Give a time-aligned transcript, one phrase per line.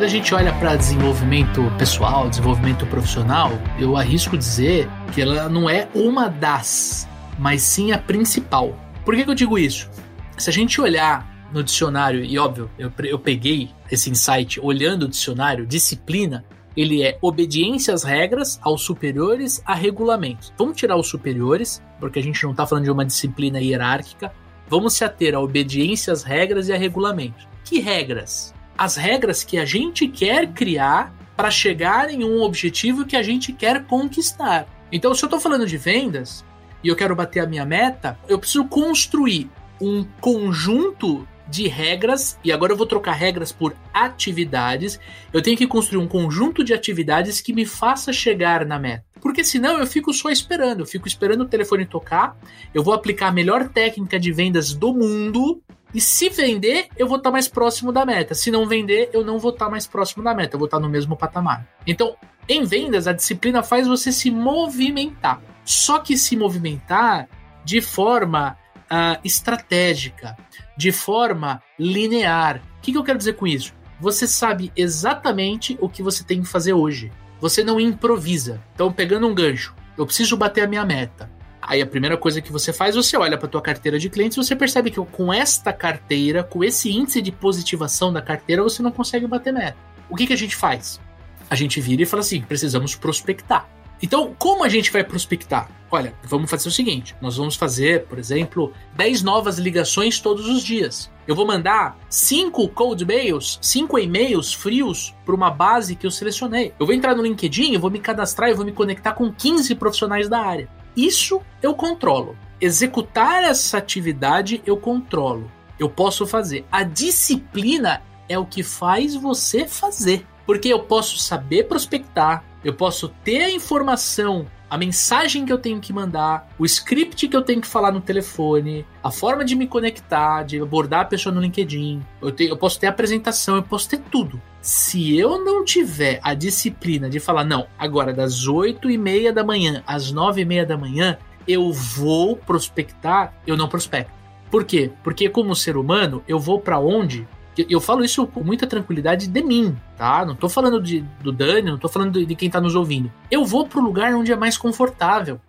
[0.00, 5.68] Quando a gente olha para desenvolvimento pessoal, desenvolvimento profissional, eu arrisco dizer que ela não
[5.68, 7.06] é uma das,
[7.38, 8.74] mas sim a principal.
[9.04, 9.90] Por que, que eu digo isso?
[10.38, 15.08] Se a gente olhar no dicionário, e óbvio, eu, eu peguei esse insight olhando o
[15.08, 20.50] dicionário, disciplina, ele é obediência às regras, aos superiores, a regulamentos.
[20.56, 24.32] Vamos tirar os superiores, porque a gente não está falando de uma disciplina hierárquica.
[24.66, 27.46] Vamos se ater à obediência às regras e a regulamentos.
[27.66, 28.54] Que regras?
[28.80, 33.52] As regras que a gente quer criar para chegar em um objetivo que a gente
[33.52, 34.66] quer conquistar.
[34.90, 36.42] Então, se eu estou falando de vendas
[36.82, 42.50] e eu quero bater a minha meta, eu preciso construir um conjunto de regras, e
[42.50, 44.98] agora eu vou trocar regras por atividades.
[45.30, 49.04] Eu tenho que construir um conjunto de atividades que me faça chegar na meta.
[49.20, 52.34] Porque senão eu fico só esperando, eu fico esperando o telefone tocar,
[52.72, 55.60] eu vou aplicar a melhor técnica de vendas do mundo,
[55.94, 58.34] e se vender, eu vou estar tá mais próximo da meta.
[58.34, 60.78] Se não vender, eu não vou estar tá mais próximo da meta, eu vou estar
[60.78, 61.66] tá no mesmo patamar.
[61.86, 62.16] Então,
[62.48, 65.42] em vendas, a disciplina faz você se movimentar.
[65.64, 67.28] Só que se movimentar
[67.64, 68.56] de forma
[68.90, 70.36] uh, estratégica,
[70.76, 72.62] de forma linear.
[72.78, 73.74] O que, que eu quero dizer com isso?
[74.00, 77.12] Você sabe exatamente o que você tem que fazer hoje.
[77.40, 78.60] Você não improvisa.
[78.74, 81.29] Então, pegando um gancho, eu preciso bater a minha meta.
[81.70, 84.42] Aí a primeira coisa que você faz, você olha para tua carteira de clientes e
[84.42, 88.90] você percebe que com esta carteira, com esse índice de positivação da carteira, você não
[88.90, 89.76] consegue bater meta.
[90.08, 91.00] O que, que a gente faz?
[91.48, 93.68] A gente vira e fala assim: precisamos prospectar.
[94.02, 95.70] Então, como a gente vai prospectar?
[95.88, 100.64] Olha, vamos fazer o seguinte: nós vamos fazer, por exemplo, 10 novas ligações todos os
[100.64, 101.08] dias.
[101.24, 106.74] Eu vou mandar 5 cold mails, 5 e-mails frios para uma base que eu selecionei.
[106.80, 109.72] Eu vou entrar no LinkedIn, eu vou me cadastrar, eu vou me conectar com 15
[109.76, 110.79] profissionais da área.
[110.96, 112.36] Isso eu controlo.
[112.60, 115.50] Executar essa atividade eu controlo.
[115.78, 116.66] Eu posso fazer.
[116.70, 120.26] A disciplina é o que faz você fazer.
[120.46, 125.80] Porque eu posso saber prospectar, eu posso ter a informação, a mensagem que eu tenho
[125.80, 129.66] que mandar, o script que eu tenho que falar no telefone, a forma de me
[129.66, 132.02] conectar, de abordar a pessoa no LinkedIn.
[132.22, 134.40] Eu, eu posso ter a apresentação, eu posso ter tudo.
[134.62, 139.42] Se eu não tiver a disciplina de falar, não, agora das 8 e meia da
[139.42, 141.16] manhã às 9 e meia da manhã,
[141.48, 144.12] eu vou prospectar, eu não prospecto.
[144.50, 144.90] Por quê?
[145.02, 147.26] Porque como ser humano, eu vou para onde?
[147.68, 150.24] Eu falo isso com muita tranquilidade de mim, tá?
[150.24, 153.10] Não tô falando de, do Dani, não tô falando de, de quem tá nos ouvindo.
[153.30, 155.40] Eu vou pro lugar onde é mais confortável.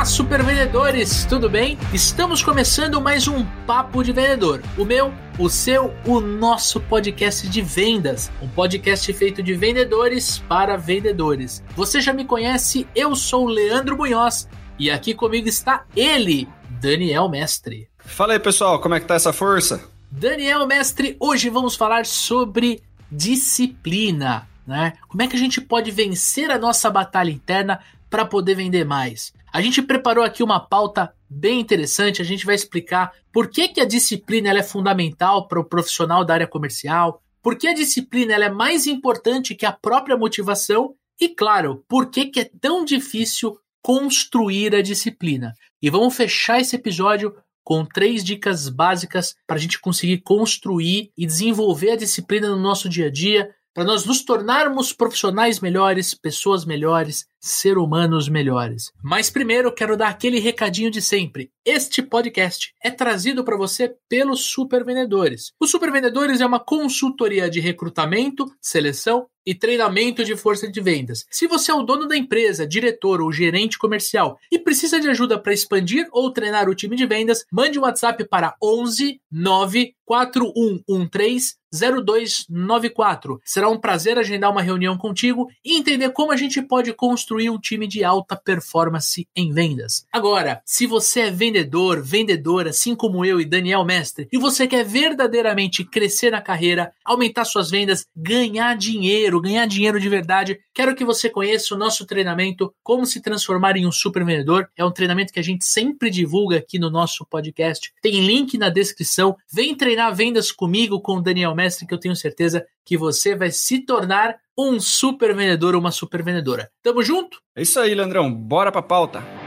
[0.00, 1.76] Olá, super vendedores, tudo bem?
[1.92, 4.62] Estamos começando mais um Papo de Vendedor.
[4.78, 8.32] O meu, o seu, o nosso podcast de vendas.
[8.40, 11.62] Um podcast feito de vendedores para vendedores.
[11.76, 16.48] Você já me conhece, eu sou o Leandro Munhoz e aqui comigo está ele,
[16.80, 17.86] Daniel Mestre.
[17.98, 19.84] Fala aí, pessoal, como é que tá essa força?
[20.10, 22.82] Daniel Mestre, hoje vamos falar sobre
[23.12, 24.92] disciplina, né?
[25.08, 29.32] Como é que a gente pode vencer a nossa batalha interna para poder vender mais?
[29.52, 33.80] A gente preparou aqui uma pauta bem interessante, a gente vai explicar por que, que
[33.80, 38.48] a disciplina é fundamental para o profissional da área comercial, por que a disciplina é
[38.48, 44.72] mais importante que a própria motivação e, claro, por que, que é tão difícil construir
[44.74, 45.52] a disciplina.
[45.82, 51.26] E vamos fechar esse episódio com três dicas básicas para a gente conseguir construir e
[51.26, 56.64] desenvolver a disciplina no nosso dia a dia, para nós nos tornarmos profissionais melhores, pessoas
[56.64, 58.92] melhores, ser humanos melhores.
[59.02, 61.50] Mas primeiro quero dar aquele recadinho de sempre.
[61.64, 65.52] Este podcast é trazido para você pelos Super Vendedores.
[65.60, 71.24] Os Super Vendedores é uma consultoria de recrutamento, seleção e treinamento de força de vendas.
[71.30, 75.38] Se você é o dono da empresa, diretor ou gerente comercial e precisa de ajuda
[75.38, 81.59] para expandir ou treinar o time de vendas, mande um WhatsApp para 11 9 4113
[81.72, 83.40] 0294.
[83.44, 87.58] Será um prazer agendar uma reunião contigo e entender como a gente pode construir um
[87.58, 90.06] time de alta performance em vendas.
[90.12, 94.84] Agora, se você é vendedor, vendedora, assim como eu e Daniel Mestre, e você quer
[94.84, 101.04] verdadeiramente crescer na carreira, aumentar suas vendas, ganhar dinheiro, ganhar dinheiro de verdade, quero que
[101.04, 104.70] você conheça o nosso treinamento Como se transformar em um super vendedor.
[104.74, 107.92] É um treinamento que a gente sempre divulga aqui no nosso podcast.
[108.00, 109.36] Tem link na descrição.
[109.52, 113.50] Vem treinar vendas comigo com o Daniel Mestre que eu tenho certeza que você vai
[113.50, 116.70] se tornar um super vendedor ou uma super vendedora.
[116.82, 117.42] Tamo junto?
[117.54, 118.32] É isso aí, Leandrão.
[118.32, 119.39] Bora pra pauta.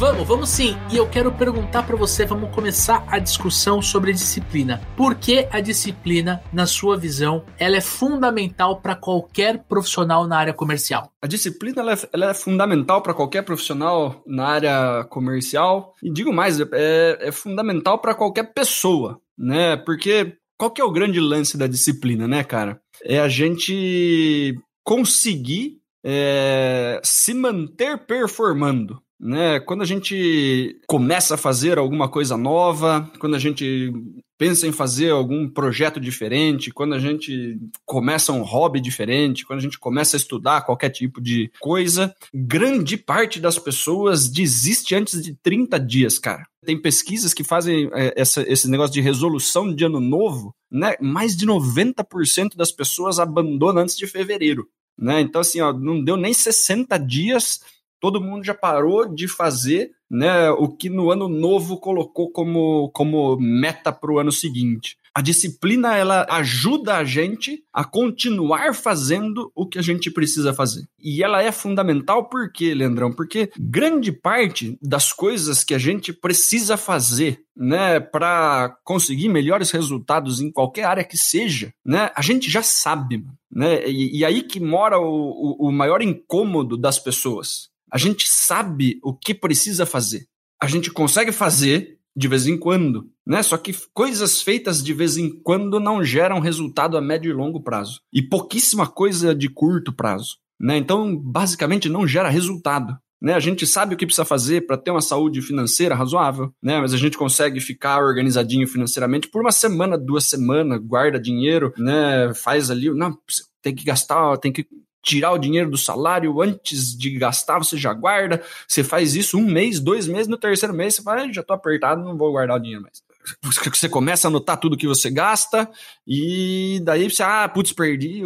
[0.00, 0.78] Vamos, vamos sim.
[0.90, 4.80] E eu quero perguntar para você, vamos começar a discussão sobre disciplina.
[4.96, 10.54] Por que a disciplina, na sua visão, ela é fundamental para qualquer profissional na área
[10.54, 11.12] comercial?
[11.20, 15.92] A disciplina ela é, ela é fundamental para qualquer profissional na área comercial.
[16.02, 19.76] E digo mais, é, é fundamental para qualquer pessoa, né?
[19.76, 22.80] Porque qual que é o grande lance da disciplina, né, cara?
[23.04, 29.60] É a gente conseguir é, se manter performando né?
[29.60, 33.92] Quando a gente começa a fazer alguma coisa nova, quando a gente
[34.38, 39.62] pensa em fazer algum projeto diferente, quando a gente começa um hobby diferente, quando a
[39.62, 45.34] gente começa a estudar qualquer tipo de coisa, grande parte das pessoas desiste antes de
[45.34, 46.46] 30 dias, cara.
[46.64, 50.94] Tem pesquisas que fazem é, essa, esse negócio de resolução de ano novo, né?
[50.98, 54.66] Mais de 90% das pessoas abandonam antes de fevereiro.
[54.98, 55.20] Né?
[55.22, 57.60] Então, assim, ó, não deu nem 60 dias
[58.00, 63.36] todo mundo já parou de fazer né, o que no ano novo colocou como, como
[63.38, 64.96] meta para o ano seguinte.
[65.12, 70.84] A disciplina ela ajuda a gente a continuar fazendo o que a gente precisa fazer.
[71.00, 73.12] E ela é fundamental por quê, Leandrão?
[73.12, 80.40] Porque grande parte das coisas que a gente precisa fazer, né, para conseguir melhores resultados
[80.40, 83.86] em qualquer área que seja, né, a gente já sabe, né?
[83.88, 88.98] E, e aí que mora o, o, o maior incômodo das pessoas a gente sabe
[89.02, 90.26] o que precisa fazer.
[90.60, 93.42] A gente consegue fazer de vez em quando, né?
[93.42, 97.62] Só que coisas feitas de vez em quando não geram resultado a médio e longo
[97.62, 98.00] prazo.
[98.12, 100.76] E pouquíssima coisa de curto prazo, né?
[100.76, 102.98] Então, basicamente não gera resultado.
[103.22, 106.80] Né, a gente sabe o que precisa fazer para ter uma saúde financeira razoável, né?
[106.80, 112.32] Mas a gente consegue ficar organizadinho financeiramente por uma semana, duas semanas, guarda dinheiro, né?
[112.32, 113.14] Faz ali, não,
[113.60, 114.66] tem que gastar, tem que
[115.02, 118.42] tirar o dinheiro do salário antes de gastar, você já guarda.
[118.66, 121.52] Você faz isso um mês, dois meses, no terceiro mês você fala, ah, já tô
[121.52, 123.02] apertado, não vou guardar o dinheiro mais.
[123.42, 125.70] Você começa a anotar tudo que você gasta
[126.06, 128.22] e daí você, ah, putz, perdi,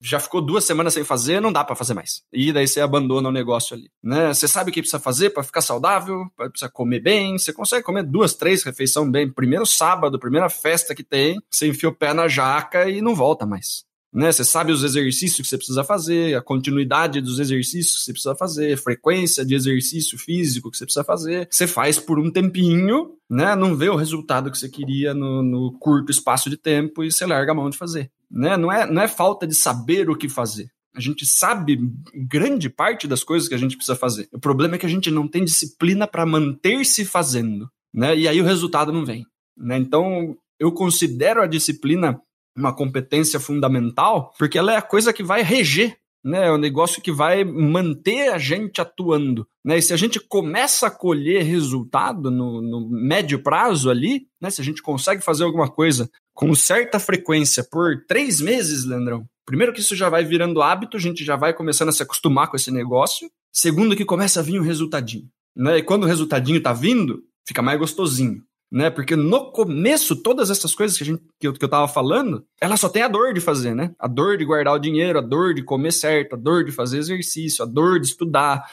[0.00, 2.22] já ficou duas semanas sem fazer, não dá para fazer mais.
[2.30, 4.32] E daí você abandona o negócio ali, né?
[4.32, 8.02] Você sabe o que precisa fazer para ficar saudável, precisa comer bem, você consegue comer
[8.02, 9.30] duas, três refeições bem.
[9.30, 13.46] Primeiro sábado, primeira festa que tem, você enfia o pé na jaca e não volta
[13.46, 13.84] mais
[14.14, 14.30] né?
[14.30, 18.36] Você sabe os exercícios que você precisa fazer, a continuidade dos exercícios que você precisa
[18.36, 21.48] fazer, frequência de exercício físico que você precisa fazer.
[21.50, 23.56] Você faz por um tempinho, né?
[23.56, 27.26] Não vê o resultado que você queria no, no curto espaço de tempo e você
[27.26, 28.08] larga a mão de fazer.
[28.30, 28.56] Né?
[28.56, 30.68] Não, é, não é falta de saber o que fazer.
[30.94, 31.76] A gente sabe
[32.14, 34.28] grande parte das coisas que a gente precisa fazer.
[34.32, 38.16] O problema é que a gente não tem disciplina para manter-se fazendo, né?
[38.16, 39.26] E aí o resultado não vem.
[39.56, 39.76] Né?
[39.76, 42.20] Então, eu considero a disciplina
[42.56, 47.02] uma competência fundamental, porque ela é a coisa que vai reger né, é o negócio
[47.02, 49.46] que vai manter a gente atuando.
[49.62, 49.76] Né?
[49.76, 54.60] E se a gente começa a colher resultado no, no, médio prazo ali, né, se
[54.60, 59.80] a gente consegue fazer alguma coisa com certa frequência por três meses, Leandrão, primeiro que
[59.80, 62.70] isso já vai virando hábito, a gente já vai começando a se acostumar com esse
[62.70, 63.30] negócio.
[63.52, 65.28] Segundo que começa a vir o resultadinho.
[65.54, 65.78] Né?
[65.78, 68.90] E quando o resultadinho tá vindo, fica mais gostosinho né?
[68.90, 72.44] Porque no começo, todas essas coisas que, a gente, que, eu, que eu tava falando,
[72.60, 73.94] ela só tem a dor de fazer, né?
[73.98, 76.98] A dor de guardar o dinheiro, a dor de comer certo, a dor de fazer
[76.98, 78.64] exercício, a dor de estudar.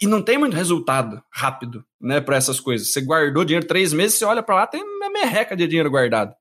[0.00, 2.92] E não tem muito resultado rápido, né, para essas coisas.
[2.92, 6.34] Você guardou dinheiro três meses, você olha para lá, tem uma merreca de dinheiro guardado.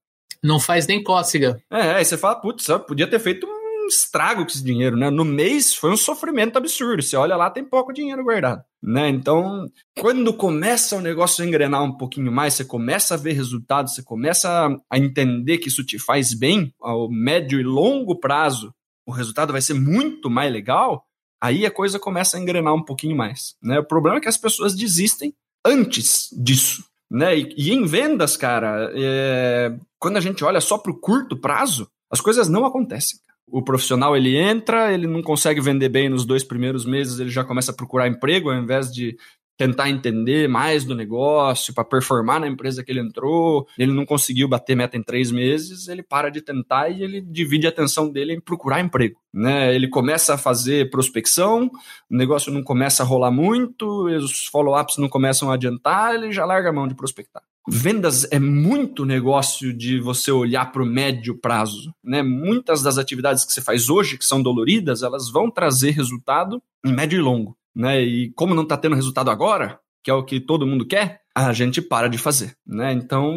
[0.44, 1.62] Não faz nem cócega.
[1.70, 3.48] É, aí você fala, putz, podia ter feito
[3.92, 5.10] estrago com esse dinheiro, né?
[5.10, 7.02] No mês foi um sofrimento absurdo.
[7.02, 9.10] Você olha lá, tem pouco dinheiro guardado, né?
[9.10, 9.70] Então,
[10.00, 14.02] quando começa o negócio a engrenar um pouquinho mais, você começa a ver resultados, você
[14.02, 18.74] começa a entender que isso te faz bem ao médio e longo prazo,
[19.06, 21.06] o resultado vai ser muito mais legal.
[21.42, 23.80] Aí a coisa começa a engrenar um pouquinho mais, né?
[23.80, 25.34] O problema é que as pessoas desistem
[25.66, 27.38] antes disso, né?
[27.38, 29.76] E, e em vendas, cara, é...
[30.00, 34.16] quando a gente olha só para o curto prazo, as coisas não acontecem o profissional
[34.16, 37.76] ele entra, ele não consegue vender bem nos dois primeiros meses, ele já começa a
[37.76, 39.18] procurar emprego ao invés de
[39.62, 44.48] tentar entender mais do negócio, para performar na empresa que ele entrou, ele não conseguiu
[44.48, 48.34] bater meta em três meses, ele para de tentar e ele divide a atenção dele
[48.34, 49.20] em procurar emprego.
[49.32, 49.76] Né?
[49.76, 51.70] Ele começa a fazer prospecção,
[52.10, 56.44] o negócio não começa a rolar muito, os follow-ups não começam a adiantar, ele já
[56.44, 57.44] larga a mão de prospectar.
[57.68, 61.94] Vendas é muito negócio de você olhar para o médio prazo.
[62.04, 62.24] Né?
[62.24, 66.94] Muitas das atividades que você faz hoje, que são doloridas, elas vão trazer resultado em
[66.94, 67.56] médio e longo.
[67.76, 68.02] Né?
[68.02, 71.54] E como não está tendo resultado agora, que é o que todo mundo quer, a
[71.54, 72.56] gente para de fazer.
[72.66, 72.94] Né?
[72.94, 73.32] Então,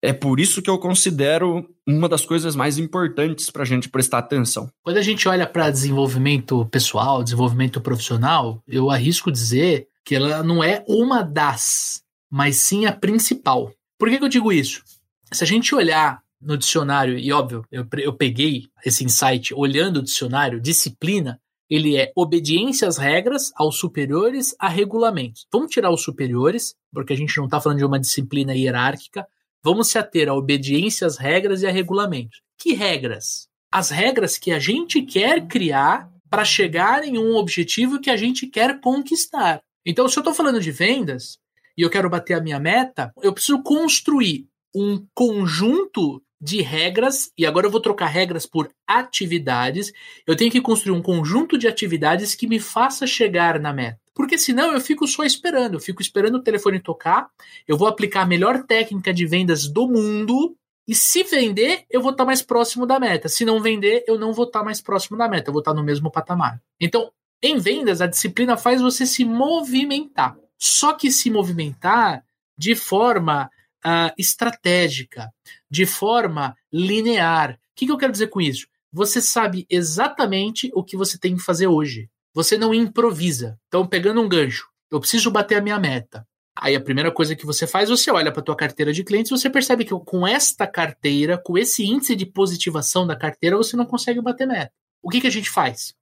[0.00, 4.18] é por isso que eu considero uma das coisas mais importantes para a gente prestar
[4.18, 4.70] atenção.
[4.82, 10.62] Quando a gente olha para desenvolvimento pessoal, desenvolvimento profissional, eu arrisco dizer que ela não
[10.62, 13.70] é uma das, mas sim a principal.
[13.98, 14.82] Por que, que eu digo isso?
[15.30, 20.02] Se a gente olhar no dicionário, e óbvio, eu, eu peguei esse insight olhando o
[20.02, 25.46] dicionário, disciplina, ele é obediência às regras, aos superiores, a regulamentos.
[25.52, 29.26] Vamos tirar os superiores, porque a gente não está falando de uma disciplina hierárquica.
[29.62, 32.40] Vamos se ater à obediência às regras e a regulamentos.
[32.58, 33.46] Que regras?
[33.70, 38.46] As regras que a gente quer criar para chegar em um objetivo que a gente
[38.46, 39.60] quer conquistar.
[39.84, 41.38] Então, se eu estou falando de vendas
[41.76, 47.46] e eu quero bater a minha meta, eu preciso construir um conjunto de regras, e
[47.46, 49.92] agora eu vou trocar regras por atividades.
[50.26, 54.00] Eu tenho que construir um conjunto de atividades que me faça chegar na meta.
[54.12, 57.28] Porque senão eu fico só esperando, eu fico esperando o telefone tocar,
[57.66, 62.10] eu vou aplicar a melhor técnica de vendas do mundo, e se vender, eu vou
[62.10, 63.28] estar mais próximo da meta.
[63.28, 65.82] Se não vender, eu não vou estar mais próximo da meta, eu vou estar no
[65.82, 66.60] mesmo patamar.
[66.80, 67.10] Então,
[67.40, 70.36] em vendas, a disciplina faz você se movimentar.
[70.64, 72.24] Só que se movimentar
[72.56, 73.50] de forma
[73.84, 75.28] uh, estratégica,
[75.68, 77.54] de forma linear.
[77.54, 78.68] O que, que eu quero dizer com isso?
[78.92, 82.08] Você sabe exatamente o que você tem que fazer hoje.
[82.32, 83.58] Você não improvisa.
[83.66, 86.24] Então, pegando um gancho, eu preciso bater a minha meta.
[86.56, 89.32] Aí a primeira coisa que você faz, você olha para a tua carteira de clientes,
[89.32, 93.84] você percebe que com esta carteira, com esse índice de positivação da carteira, você não
[93.84, 94.70] consegue bater meta.
[95.02, 95.92] O que, que a gente faz?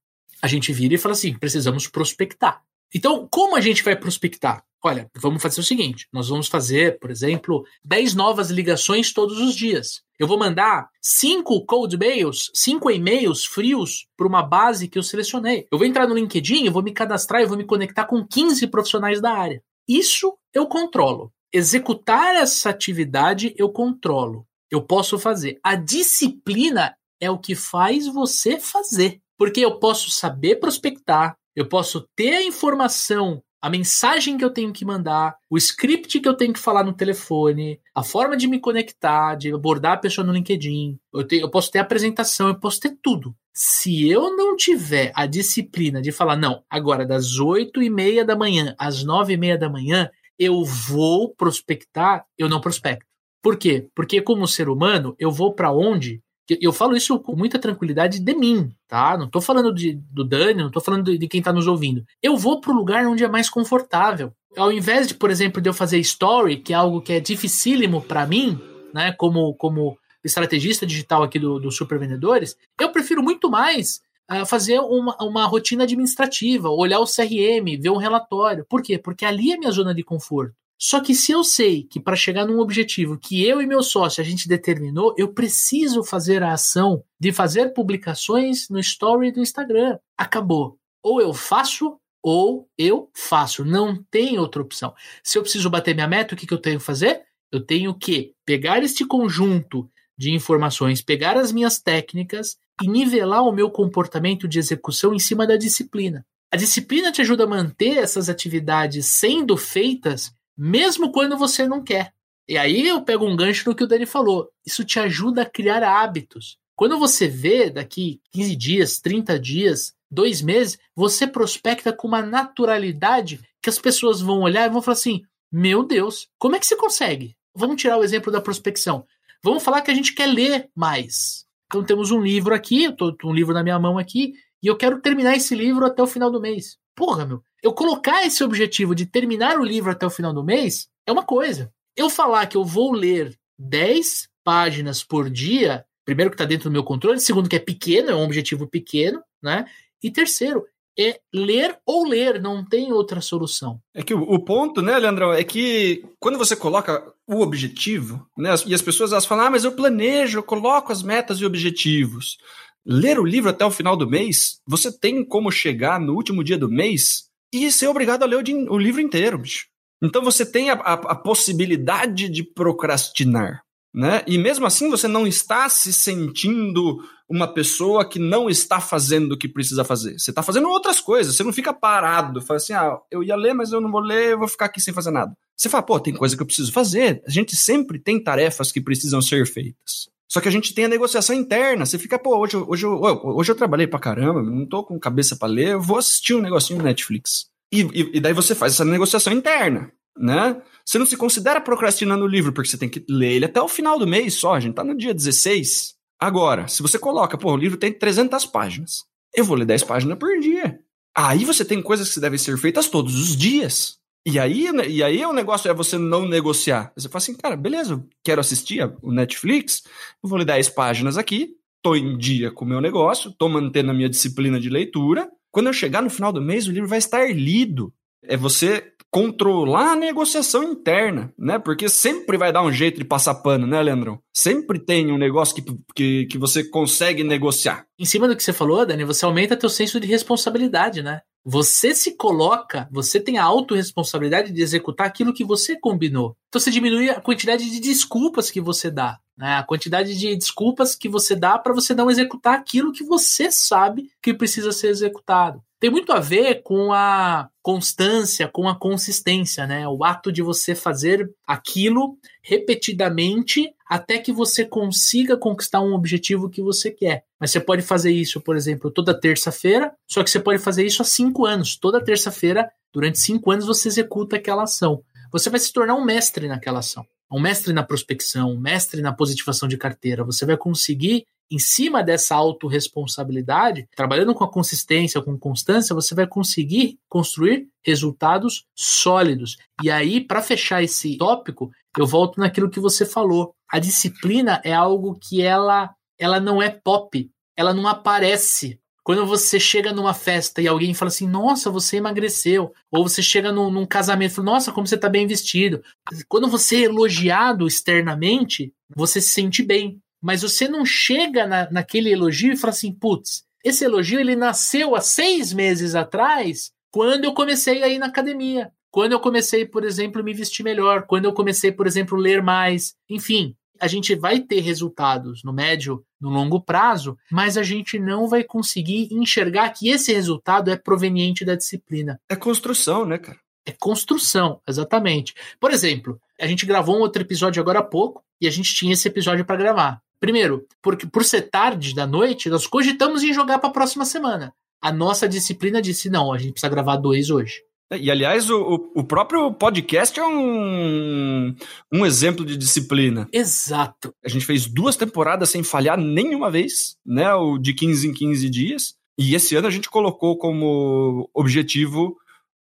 [0.42, 2.62] A gente vira e fala assim: precisamos prospectar.
[2.94, 4.64] Então, como a gente vai prospectar?
[4.82, 9.54] Olha, vamos fazer o seguinte: nós vamos fazer, por exemplo, 10 novas ligações todos os
[9.54, 10.02] dias.
[10.18, 15.66] Eu vou mandar cinco cold mails, cinco e-mails frios para uma base que eu selecionei.
[15.70, 18.66] Eu vou entrar no LinkedIn, eu vou me cadastrar, eu vou me conectar com 15
[18.66, 19.62] profissionais da área.
[19.88, 21.32] Isso eu controlo.
[21.52, 24.46] Executar essa atividade eu controlo.
[24.70, 25.58] Eu posso fazer.
[25.64, 29.20] A disciplina é o que faz você fazer.
[29.38, 34.72] Porque eu posso saber prospectar, eu posso ter a informação, a mensagem que eu tenho
[34.72, 38.58] que mandar, o script que eu tenho que falar no telefone, a forma de me
[38.58, 40.98] conectar, de abordar a pessoa no LinkedIn.
[41.12, 43.34] Eu, eu posso ter a apresentação, eu posso ter tudo.
[43.52, 48.36] Se eu não tiver a disciplina de falar, não, agora das oito e meia da
[48.36, 53.04] manhã às nove e meia da manhã, eu vou prospectar, eu não prospecto.
[53.42, 53.88] Por quê?
[53.94, 56.22] Porque como ser humano, eu vou para onde
[56.60, 59.16] eu falo isso com muita tranquilidade de mim, tá?
[59.16, 62.04] Não tô falando de, do Dani, não tô falando de, quem tá nos ouvindo.
[62.22, 64.32] Eu vou pro lugar onde é mais confortável.
[64.56, 68.02] Ao invés de, por exemplo, de eu fazer story, que é algo que é dificílimo
[68.02, 68.58] para mim,
[68.92, 74.44] né, como, como estrategista digital aqui do, do Super Vendedores, eu prefiro muito mais uh,
[74.46, 78.66] fazer uma, uma rotina administrativa, olhar o CRM, ver um relatório.
[78.68, 78.98] Por quê?
[78.98, 80.54] Porque ali é minha zona de conforto.
[80.82, 84.22] Só que se eu sei que para chegar num objetivo que eu e meu sócio
[84.22, 89.98] a gente determinou, eu preciso fazer a ação de fazer publicações no story do Instagram.
[90.16, 90.78] Acabou.
[91.02, 93.62] Ou eu faço ou eu faço.
[93.62, 94.94] Não tem outra opção.
[95.22, 97.24] Se eu preciso bater minha meta, o que, que eu tenho que fazer?
[97.52, 103.52] Eu tenho que pegar este conjunto de informações, pegar as minhas técnicas e nivelar o
[103.52, 106.24] meu comportamento de execução em cima da disciplina.
[106.50, 110.32] A disciplina te ajuda a manter essas atividades sendo feitas
[110.62, 112.12] mesmo quando você não quer.
[112.46, 114.50] E aí eu pego um gancho no que o Dani falou.
[114.66, 116.58] Isso te ajuda a criar hábitos.
[116.76, 123.40] Quando você vê daqui 15 dias, 30 dias, dois meses, você prospecta com uma naturalidade
[123.62, 126.76] que as pessoas vão olhar e vão falar assim: Meu Deus, como é que você
[126.76, 127.34] consegue?
[127.54, 129.06] Vamos tirar o exemplo da prospecção.
[129.42, 131.46] Vamos falar que a gente quer ler mais.
[131.68, 134.76] Então temos um livro aqui, eu tô um livro na minha mão aqui, e eu
[134.76, 136.76] quero terminar esse livro até o final do mês.
[137.00, 140.86] Porra, meu, eu colocar esse objetivo de terminar o livro até o final do mês
[141.06, 141.72] é uma coisa.
[141.96, 146.72] Eu falar que eu vou ler 10 páginas por dia, primeiro que está dentro do
[146.74, 149.64] meu controle, segundo que é pequeno, é um objetivo pequeno, né?
[150.02, 150.66] E terceiro,
[150.98, 153.80] é ler ou ler, não tem outra solução.
[153.94, 158.50] É que o, o, ponto, né, Leandrão, é que quando você coloca o objetivo, né,
[158.66, 162.36] e as pessoas elas falam, ah, mas eu planejo, eu coloco as metas e objetivos.
[162.84, 166.56] Ler o livro até o final do mês, você tem como chegar no último dia
[166.56, 169.66] do mês e ser obrigado a ler o, o livro inteiro, bicho.
[170.02, 173.62] Então você tem a, a, a, possibilidade de procrastinar,
[173.94, 174.22] né?
[174.26, 179.38] E mesmo assim você não está se sentindo uma pessoa que não está fazendo o
[179.38, 180.18] que precisa fazer.
[180.18, 183.52] Você está fazendo outras coisas, você não fica parado, fala assim, ah, eu ia ler,
[183.52, 185.32] mas eu não vou ler, eu vou ficar aqui sem fazer nada.
[185.54, 187.22] Você fala, pô, tem coisa que eu preciso fazer.
[187.26, 190.08] A gente sempre tem tarefas que precisam ser feitas.
[190.30, 191.84] Só que a gente tem a negociação interna.
[191.84, 195.48] Você fica, pô, hoje, hoje, hoje eu trabalhei pra caramba, não tô com cabeça para
[195.48, 197.46] ler, eu vou assistir um negocinho no Netflix.
[197.72, 200.60] E, e, e, daí você faz essa negociação interna, né?
[200.84, 203.68] Você não se considera procrastinando o livro, porque você tem que ler ele até o
[203.68, 204.54] final do mês só.
[204.54, 205.94] A gente tá no dia 16.
[206.20, 209.04] Agora, se você coloca, pô, o livro tem 300 páginas.
[209.34, 210.80] Eu vou ler 10 páginas por dia.
[211.16, 213.99] Aí você tem coisas que devem ser feitas todos os dias.
[214.26, 216.92] E aí, e aí o negócio é você não negociar.
[216.94, 219.82] Você fala assim, cara, beleza, quero assistir o Netflix,
[220.22, 223.94] vou ler 10 páginas aqui, tô em dia com o meu negócio, tô mantendo a
[223.94, 225.30] minha disciplina de leitura.
[225.50, 227.92] Quando eu chegar no final do mês, o livro vai estar lido.
[228.22, 231.58] É você controlar a negociação interna, né?
[231.58, 234.20] Porque sempre vai dar um jeito de passar pano, né, Leandrão?
[234.32, 235.62] Sempre tem um negócio que,
[235.94, 237.86] que, que você consegue negociar.
[237.98, 241.22] Em cima do que você falou, Dani, você aumenta teu senso de responsabilidade, né?
[241.44, 246.36] Você se coloca, você tem a autorresponsabilidade de executar aquilo que você combinou.
[246.48, 249.56] Então você diminui a quantidade de desculpas que você dá, né?
[249.56, 254.10] a quantidade de desculpas que você dá para você não executar aquilo que você sabe
[254.22, 259.88] que precisa ser executado tem muito a ver com a constância, com a consistência, né?
[259.88, 266.60] O ato de você fazer aquilo repetidamente até que você consiga conquistar um objetivo que
[266.60, 267.24] você quer.
[267.40, 271.00] Mas você pode fazer isso, por exemplo, toda terça-feira, só que você pode fazer isso
[271.00, 271.76] há cinco anos.
[271.76, 275.02] Toda terça-feira, durante cinco anos, você executa aquela ação.
[275.32, 279.12] Você vai se tornar um mestre naquela ação um mestre na prospecção, um mestre na
[279.12, 280.24] positivação de carteira.
[280.24, 286.26] Você vai conseguir em cima dessa autorresponsabilidade, trabalhando com a consistência, com constância, você vai
[286.26, 289.56] conseguir construir resultados sólidos.
[289.82, 293.52] E aí, para fechar esse tópico, eu volto naquilo que você falou.
[293.68, 298.78] A disciplina é algo que ela, ela não é pop, ela não aparece.
[299.02, 302.72] Quando você chega numa festa e alguém fala assim, nossa, você emagreceu.
[302.92, 305.82] Ou você chega num, num casamento e fala, nossa, como você está bem vestido.
[306.28, 312.10] Quando você é elogiado externamente, você se sente bem mas você não chega na, naquele
[312.10, 317.32] elogio e fala assim, putz, esse elogio ele nasceu há seis meses atrás, quando eu
[317.32, 321.32] comecei a ir na academia, quando eu comecei, por exemplo, me vestir melhor, quando eu
[321.32, 323.54] comecei, por exemplo, ler mais, enfim.
[323.80, 328.44] A gente vai ter resultados no médio, no longo prazo, mas a gente não vai
[328.44, 332.20] conseguir enxergar que esse resultado é proveniente da disciplina.
[332.28, 333.38] É construção, né, cara?
[333.64, 335.34] É construção, exatamente.
[335.58, 338.92] Por exemplo, a gente gravou um outro episódio agora há pouco e a gente tinha
[338.92, 340.02] esse episódio para gravar.
[340.20, 344.52] Primeiro, porque por ser tarde da noite, nós cogitamos em jogar para a próxima semana.
[344.82, 347.62] A nossa disciplina disse: não, a gente precisa gravar dois hoje.
[347.90, 351.54] É, e, aliás, o, o próprio podcast é um,
[351.92, 353.26] um exemplo de disciplina.
[353.32, 354.14] Exato.
[354.24, 357.34] A gente fez duas temporadas sem falhar nenhuma vez, né?
[357.34, 358.94] O de 15 em 15 dias.
[359.18, 362.16] E esse ano a gente colocou como objetivo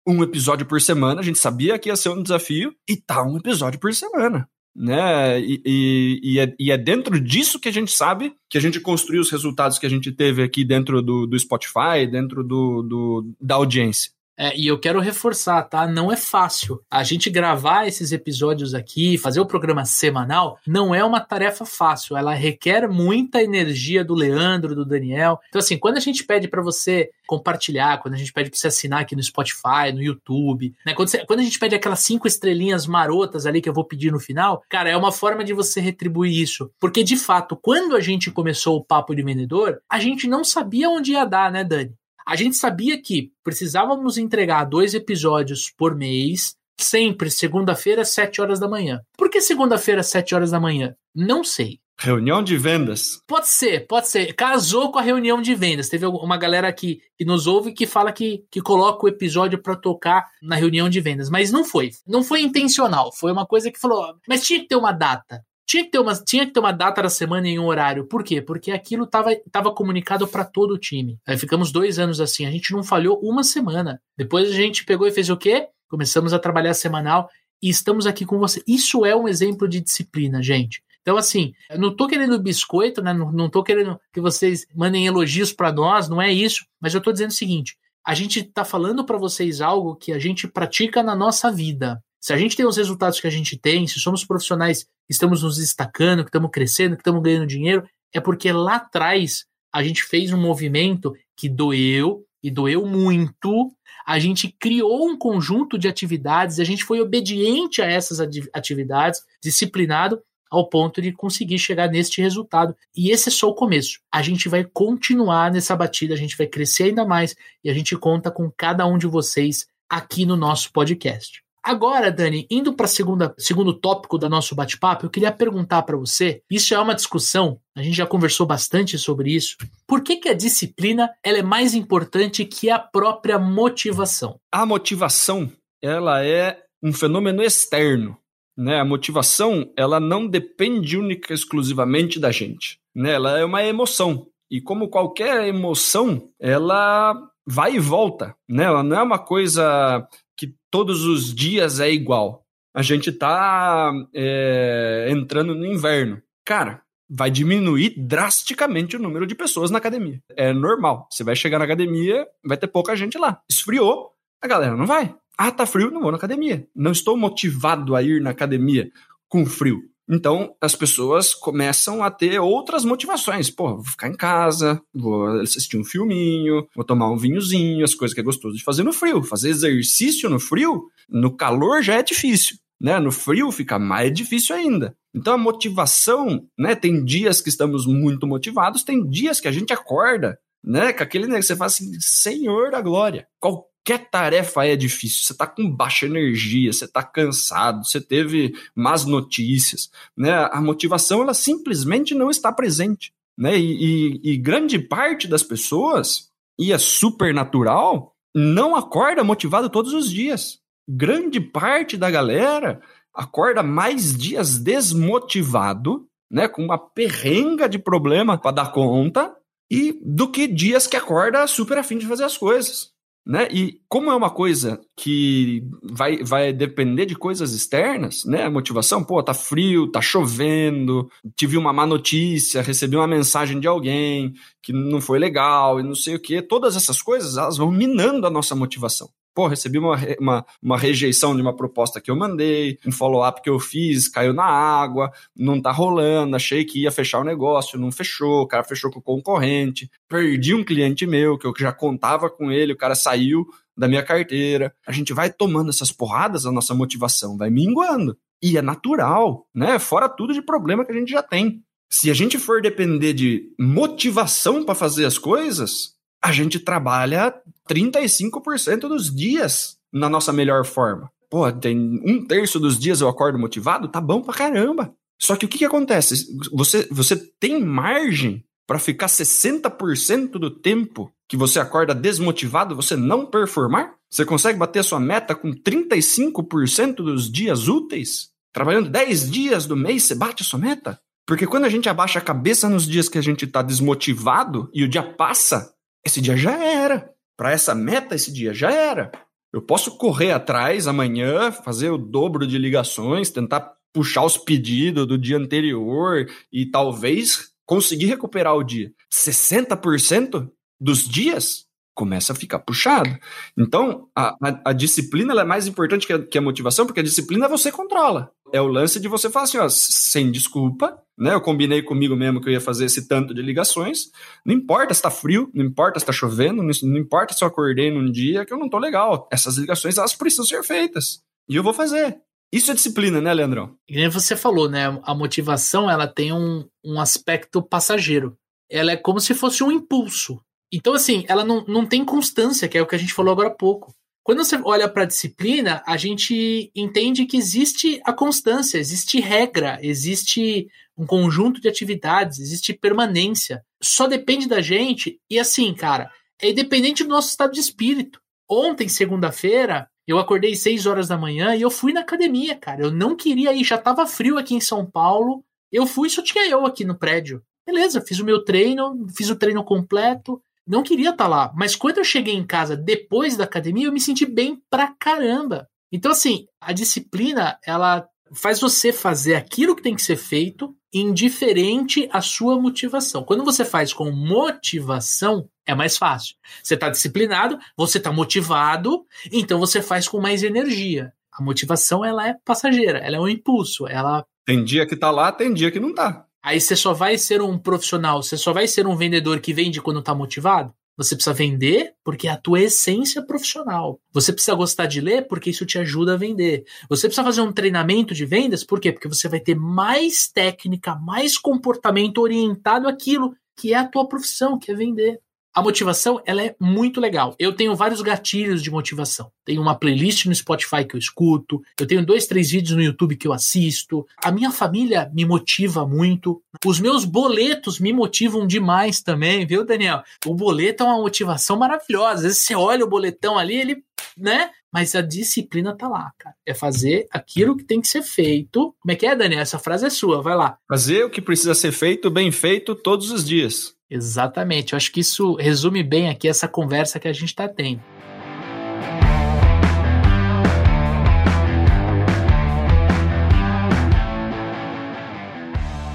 [0.08, 1.20] um episódio por semana.
[1.20, 5.42] A gente sabia que ia ser um desafio e tá um episódio por semana né?
[5.42, 9.20] E, e, é, e, é, dentro disso que a gente sabe que a gente construiu
[9.20, 13.56] os resultados que a gente teve aqui dentro do, do Spotify, dentro do, do da
[13.56, 14.12] audiência.
[14.40, 15.86] É, e eu quero reforçar, tá?
[15.86, 16.82] Não é fácil.
[16.90, 22.16] A gente gravar esses episódios aqui, fazer o programa semanal, não é uma tarefa fácil.
[22.16, 25.42] Ela requer muita energia do Leandro, do Daniel.
[25.50, 28.68] Então, assim, quando a gente pede para você compartilhar, quando a gente pede para você
[28.68, 30.94] assinar aqui no Spotify, no YouTube, né?
[30.94, 34.10] Quando, você, quando a gente pede aquelas cinco estrelinhas marotas ali que eu vou pedir
[34.10, 36.72] no final, cara, é uma forma de você retribuir isso.
[36.80, 40.90] Porque, de fato, quando a gente começou o Papo de Vendedor, a gente não sabia
[40.90, 41.94] onde ia dar, né, Dani?
[42.30, 48.60] A gente sabia que precisávamos entregar dois episódios por mês, sempre segunda-feira, às 7 horas
[48.60, 49.02] da manhã.
[49.18, 50.94] Por que segunda-feira, às 7 horas da manhã?
[51.16, 51.80] Não sei.
[51.98, 53.20] Reunião de vendas.
[53.28, 54.34] Pode ser, pode ser.
[54.34, 55.90] Casou com a reunião de vendas.
[55.90, 59.76] Teve uma galera aqui que nos ouve que fala que, que coloca o episódio para
[59.76, 61.32] tocar na reunião de vendas.
[61.32, 61.90] Mas não foi.
[62.06, 63.12] Não foi intencional.
[63.12, 64.14] Foi uma coisa que falou.
[64.28, 65.44] Mas tinha que ter uma data.
[65.70, 68.08] Tinha que, ter uma, tinha que ter uma data da semana em um horário.
[68.08, 68.42] Por quê?
[68.42, 71.20] Porque aquilo estava tava comunicado para todo o time.
[71.28, 72.48] Aí ficamos dois anos assim.
[72.48, 74.02] A gente não falhou uma semana.
[74.18, 75.68] Depois a gente pegou e fez o quê?
[75.88, 77.30] Começamos a trabalhar semanal
[77.62, 78.64] e estamos aqui com você.
[78.68, 80.82] Isso é um exemplo de disciplina, gente.
[81.04, 83.14] Então, assim, não tô querendo biscoito, né?
[83.14, 86.66] Não, tô querendo que vocês mandem elogios para nós, não é isso.
[86.82, 90.18] Mas eu tô dizendo o seguinte: a gente tá falando para vocês algo que a
[90.18, 92.04] gente pratica na nossa vida.
[92.20, 95.44] Se a gente tem os resultados que a gente tem, se somos profissionais que estamos
[95.44, 100.04] nos destacando, que estamos crescendo, que estamos ganhando dinheiro, é porque lá atrás a gente
[100.04, 103.72] fez um movimento que doeu e doeu muito.
[104.06, 108.20] A gente criou um conjunto de atividades, a gente foi obediente a essas
[108.54, 112.76] atividades, disciplinado ao ponto de conseguir chegar neste resultado.
[112.96, 114.00] E esse é só o começo.
[114.12, 117.96] A gente vai continuar nessa batida, a gente vai crescer ainda mais e a gente
[117.96, 121.44] conta com cada um de vocês aqui no nosso podcast.
[121.70, 126.42] Agora, Dani, indo para o segundo tópico do nosso bate-papo, eu queria perguntar para você.
[126.50, 129.56] Isso é uma discussão, a gente já conversou bastante sobre isso.
[129.86, 134.40] Por que, que a disciplina ela é mais importante que a própria motivação?
[134.52, 138.18] A motivação ela é um fenômeno externo.
[138.58, 138.80] Né?
[138.80, 142.80] A motivação ela não depende única e exclusivamente da gente.
[142.96, 143.12] Né?
[143.12, 144.26] Ela é uma emoção.
[144.50, 147.14] E como qualquer emoção, ela
[147.46, 148.66] vai e volta, né?
[148.66, 150.08] Ela não é uma coisa
[150.40, 152.46] que todos os dias é igual.
[152.74, 156.22] A gente tá é, entrando no inverno.
[156.46, 160.24] Cara, vai diminuir drasticamente o número de pessoas na academia.
[160.38, 161.10] É normal.
[161.12, 163.42] Você vai chegar na academia, vai ter pouca gente lá.
[163.52, 165.14] Esfriou, a galera não vai.
[165.38, 166.66] Ah, tá frio, não vou na academia.
[166.74, 168.90] Não estou motivado a ir na academia
[169.28, 169.82] com frio.
[170.10, 173.52] Então, as pessoas começam a ter outras motivações.
[173.52, 178.16] Pô, vou ficar em casa, vou assistir um filminho, vou tomar um vinhozinho, as coisas
[178.16, 179.22] que é gostoso de fazer no frio.
[179.22, 182.58] Fazer exercício no frio, no calor já é difícil.
[182.82, 182.98] Né?
[182.98, 184.96] No frio fica mais difícil ainda.
[185.14, 186.76] Então a motivação, né?
[186.76, 190.94] Tem dias que estamos muito motivados, tem dias que a gente acorda, né?
[190.94, 193.28] Com aquele que você fala assim, Senhor da glória.
[193.40, 195.24] Qual qualquer tarefa é difícil.
[195.24, 200.32] Você está com baixa energia, você está cansado, você teve más notícias, né?
[200.52, 203.58] A motivação ela simplesmente não está presente, né?
[203.58, 209.92] E, e, e grande parte das pessoas e é super natural não acorda motivado todos
[209.94, 210.60] os dias.
[210.88, 212.82] Grande parte da galera
[213.14, 216.48] acorda mais dias desmotivado, né?
[216.48, 219.36] Com uma perrenga de problema para dar conta
[219.72, 222.92] e do que dias que acorda super afim de fazer as coisas
[223.30, 223.48] né?
[223.52, 228.46] E como é uma coisa que vai, vai depender de coisas externas, né?
[228.46, 233.68] A motivação, pô, tá frio, tá chovendo, tive uma má notícia, recebi uma mensagem de
[233.68, 236.42] alguém que não foi legal e não sei o que.
[236.42, 241.36] Todas essas coisas, elas vão minando a nossa motivação pô, recebi uma, uma, uma rejeição
[241.36, 245.62] de uma proposta que eu mandei, um follow-up que eu fiz, caiu na água, não
[245.62, 249.04] tá rolando, achei que ia fechar o negócio, não fechou, o cara fechou com o
[249.04, 253.46] concorrente, perdi um cliente meu, que eu já contava com ele, o cara saiu
[253.78, 254.74] da minha carteira.
[254.86, 258.18] A gente vai tomando essas porradas, a nossa motivação vai minguando.
[258.42, 259.80] E é natural, né?
[259.80, 261.62] Fora tudo de problema que a gente já tem.
[261.92, 267.34] Se a gente for depender de motivação para fazer as coisas, a gente trabalha
[267.70, 271.12] 35% dos dias na nossa melhor forma.
[271.30, 274.94] Pô, tem um terço dos dias eu acordo motivado, tá bom pra caramba.
[275.20, 276.28] Só que o que, que acontece?
[276.52, 283.26] Você, você tem margem para ficar 60% do tempo que você acorda desmotivado, você não
[283.26, 283.94] performar?
[284.10, 288.30] Você consegue bater a sua meta com 35% dos dias úteis?
[288.52, 291.00] Trabalhando 10 dias do mês, você bate a sua meta?
[291.28, 294.84] Porque quando a gente abaixa a cabeça nos dias que a gente está desmotivado e
[294.84, 295.72] o dia passa,
[296.10, 297.10] esse dia já era.
[297.38, 299.12] Para essa meta, esse dia já era.
[299.54, 305.18] Eu posso correr atrás amanhã, fazer o dobro de ligações, tentar puxar os pedidos do
[305.18, 308.92] dia anterior e talvez conseguir recuperar o dia.
[309.12, 313.10] 60% dos dias começa a ficar puxado.
[313.58, 317.04] Então, a, a, a disciplina é mais importante que a, que a motivação, porque a
[317.04, 318.32] disciplina você controla.
[318.52, 321.34] É o lance de você falar assim, ó, sem desculpa, né?
[321.34, 324.10] Eu combinei comigo mesmo que eu ia fazer esse tanto de ligações.
[324.46, 327.92] Não importa se tá frio, não importa se tá chovendo, não, importa se eu acordei
[327.92, 329.28] num dia que eu não tô legal.
[329.32, 331.22] Essas ligações, elas precisam ser feitas.
[331.48, 332.22] E eu vou fazer.
[332.52, 333.76] Isso é disciplina, né, Leandrão?
[333.88, 335.00] E nem você falou, né?
[335.04, 338.36] A motivação, ela tem um, um aspecto passageiro.
[338.72, 340.40] Ela é como se fosse um impulso.
[340.72, 343.50] Então, assim, ela não, não tem constância, que é o que a gente falou agora
[343.50, 343.94] há pouco.
[344.24, 349.80] Quando você olha para a disciplina, a gente entende que existe a constância, existe regra,
[349.82, 353.64] existe um conjunto de atividades, existe permanência.
[353.82, 355.20] Só depende da gente.
[355.30, 358.22] E assim, cara, é independente do nosso estado de espírito.
[358.48, 362.82] Ontem, segunda-feira, eu acordei 6 horas da manhã e eu fui na academia, cara.
[362.84, 365.44] Eu não queria ir, já estava frio aqui em São Paulo.
[365.72, 367.42] Eu fui, só tinha eu aqui no prédio.
[367.66, 371.52] Beleza, fiz o meu treino, fiz o treino completo não queria estar tá lá.
[371.56, 375.68] Mas quando eu cheguei em casa depois da academia, eu me senti bem pra caramba.
[375.92, 382.08] Então, assim, a disciplina, ela faz você fazer aquilo que tem que ser feito, indiferente
[382.12, 383.24] à sua motivação.
[383.24, 386.36] Quando você faz com motivação, é mais fácil.
[386.64, 391.12] Você está disciplinado, você está motivado, então você faz com mais energia.
[391.34, 394.24] A motivação, ela é passageira, ela é um impulso, ela...
[394.46, 396.26] Tem dia que tá lá, tem dia que não tá.
[396.44, 399.82] Aí você só vai ser um profissional, você só vai ser um vendedor que vende
[399.82, 400.74] quando tá motivado?
[401.00, 404.02] Você precisa vender porque é a tua essência profissional.
[404.12, 406.66] Você precisa gostar de ler porque isso te ajuda a vender.
[406.90, 408.92] Você precisa fazer um treinamento de vendas, por quê?
[408.92, 414.60] Porque você vai ter mais técnica, mais comportamento orientado àquilo que é a tua profissão,
[414.60, 415.22] que é vender.
[415.54, 417.36] A motivação, ela é muito legal.
[417.40, 419.32] Eu tenho vários gatilhos de motivação.
[419.44, 423.18] Tenho uma playlist no Spotify que eu escuto, eu tenho dois, três vídeos no YouTube
[423.18, 424.06] que eu assisto.
[424.24, 426.42] A minha família me motiva muito.
[426.66, 430.04] Os meus boletos me motivam demais também, viu, Daniel?
[430.26, 432.16] O boleto é uma motivação maravilhosa.
[432.16, 433.84] Às vezes você olha o boletão ali, ele,
[434.18, 434.52] né?
[434.72, 436.36] Mas a disciplina tá lá, cara.
[436.46, 438.76] É fazer aquilo que tem que ser feito.
[438.80, 439.42] Como é que é, Daniel?
[439.42, 440.58] Essa frase é sua, vai lá.
[440.68, 443.79] Fazer o que precisa ser feito, bem feito, todos os dias.
[443.90, 444.74] Exatamente.
[444.74, 447.82] Eu acho que isso resume bem aqui essa conversa que a gente está tendo.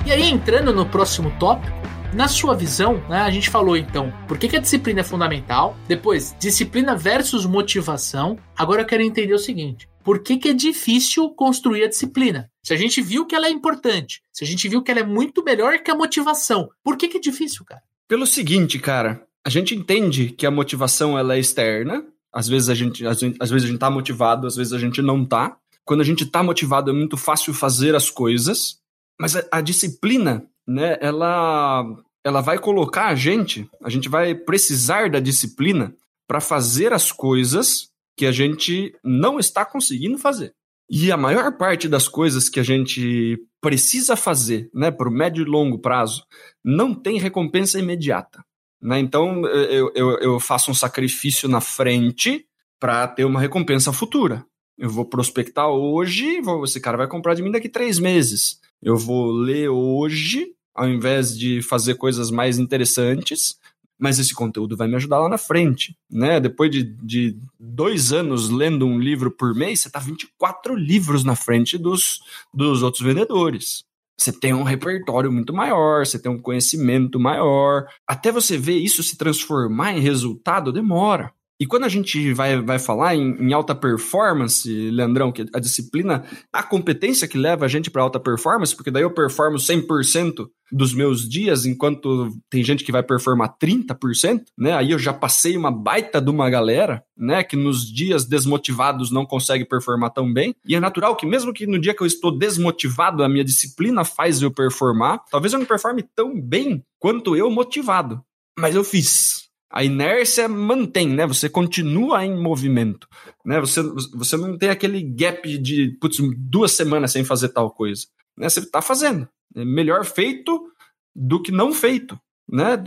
[0.07, 4.39] E aí, entrando no próximo tópico, na sua visão, né, a gente falou então por
[4.39, 8.39] que, que a disciplina é fundamental, depois disciplina versus motivação.
[8.57, 12.51] Agora eu quero entender o seguinte: por que, que é difícil construir a disciplina?
[12.63, 15.05] Se a gente viu que ela é importante, se a gente viu que ela é
[15.05, 17.83] muito melhor que a motivação, por que, que é difícil, cara?
[18.07, 22.05] Pelo seguinte, cara, a gente entende que a motivação ela é externa.
[22.33, 25.01] Às vezes a gente, às, às vezes a gente tá motivado, às vezes a gente
[25.01, 25.57] não tá.
[25.85, 28.79] Quando a gente tá motivado é muito fácil fazer as coisas,
[29.19, 31.85] mas a, a disciplina, né, ela
[32.23, 35.95] ela vai colocar a gente, a gente vai precisar da disciplina
[36.27, 40.55] para fazer as coisas que a gente não está conseguindo fazer.
[40.91, 45.43] E a maior parte das coisas que a gente precisa fazer, né, para o médio
[45.43, 46.25] e longo prazo,
[46.63, 48.45] não tem recompensa imediata.
[48.81, 48.99] Né?
[48.99, 52.47] Então, eu, eu, eu faço um sacrifício na frente
[52.79, 54.45] para ter uma recompensa futura.
[54.77, 58.61] Eu vou prospectar hoje, vou, esse cara vai comprar de mim daqui três meses.
[58.83, 63.57] Eu vou ler hoje ao invés de fazer coisas mais interessantes,
[64.05, 66.39] mas esse conteúdo vai me ajudar lá na frente, né?
[66.39, 71.35] Depois de, de dois anos lendo um livro por mês, você está 24 livros na
[71.35, 72.21] frente dos,
[72.53, 73.83] dos outros vendedores.
[74.21, 77.87] Você tem um repertório muito maior, você tem um conhecimento maior.
[78.07, 81.33] Até você ver isso se transformar em resultado, demora.
[81.65, 86.23] E quando a gente vai, vai falar em, em, alta performance, Leandrão, que a disciplina,
[86.53, 90.93] a competência que leva a gente para alta performance, porque daí eu performo 100% dos
[90.93, 94.75] meus dias, enquanto tem gente que vai performar 30%, né?
[94.75, 99.25] Aí eu já passei uma baita de uma galera, né, que nos dias desmotivados não
[99.25, 100.55] consegue performar tão bem.
[100.69, 104.05] E é natural que mesmo que no dia que eu estou desmotivado, a minha disciplina
[104.05, 108.21] faz eu performar, talvez eu não performe tão bem quanto eu motivado.
[108.59, 109.45] Mas eu fiz,
[109.75, 111.27] a inércia mantém, né?
[111.27, 113.09] Você continua em movimento,
[113.45, 113.59] né?
[113.59, 118.07] Você, você não tem aquele gap de putz, duas semanas sem fazer tal coisa,
[118.39, 118.49] né?
[118.49, 119.29] Você está fazendo.
[119.53, 120.71] É melhor feito
[121.13, 122.17] do que não feito,
[122.49, 122.79] né?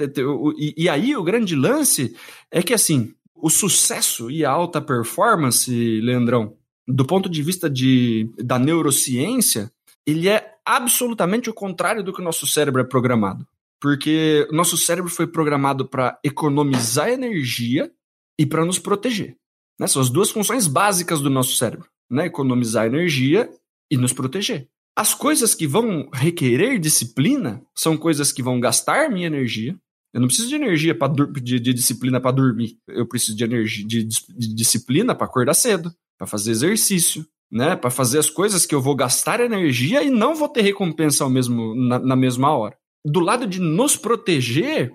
[0.58, 2.16] E, e aí o grande lance
[2.50, 6.56] é que assim o sucesso e a alta performance, Leandrão,
[6.88, 9.70] do ponto de vista de, da neurociência,
[10.06, 13.46] ele é absolutamente o contrário do que o nosso cérebro é programado.
[13.80, 17.92] Porque nosso cérebro foi programado para economizar energia
[18.40, 19.36] e para nos proteger.
[19.80, 19.88] Né?
[19.88, 22.26] São as duas funções básicas do nosso cérebro: né?
[22.26, 23.50] economizar energia
[23.92, 24.68] e nos proteger.
[24.96, 29.78] As coisas que vão requerer disciplina são coisas que vão gastar minha energia.
[30.12, 32.80] Eu não preciso de energia pra, de, de disciplina para dormir.
[32.88, 37.76] Eu preciso de energia de, de disciplina para acordar cedo, para fazer exercício, né?
[37.76, 41.30] Para fazer as coisas que eu vou gastar energia e não vou ter recompensa ao
[41.30, 44.92] mesmo, na, na mesma hora do lado de nos proteger,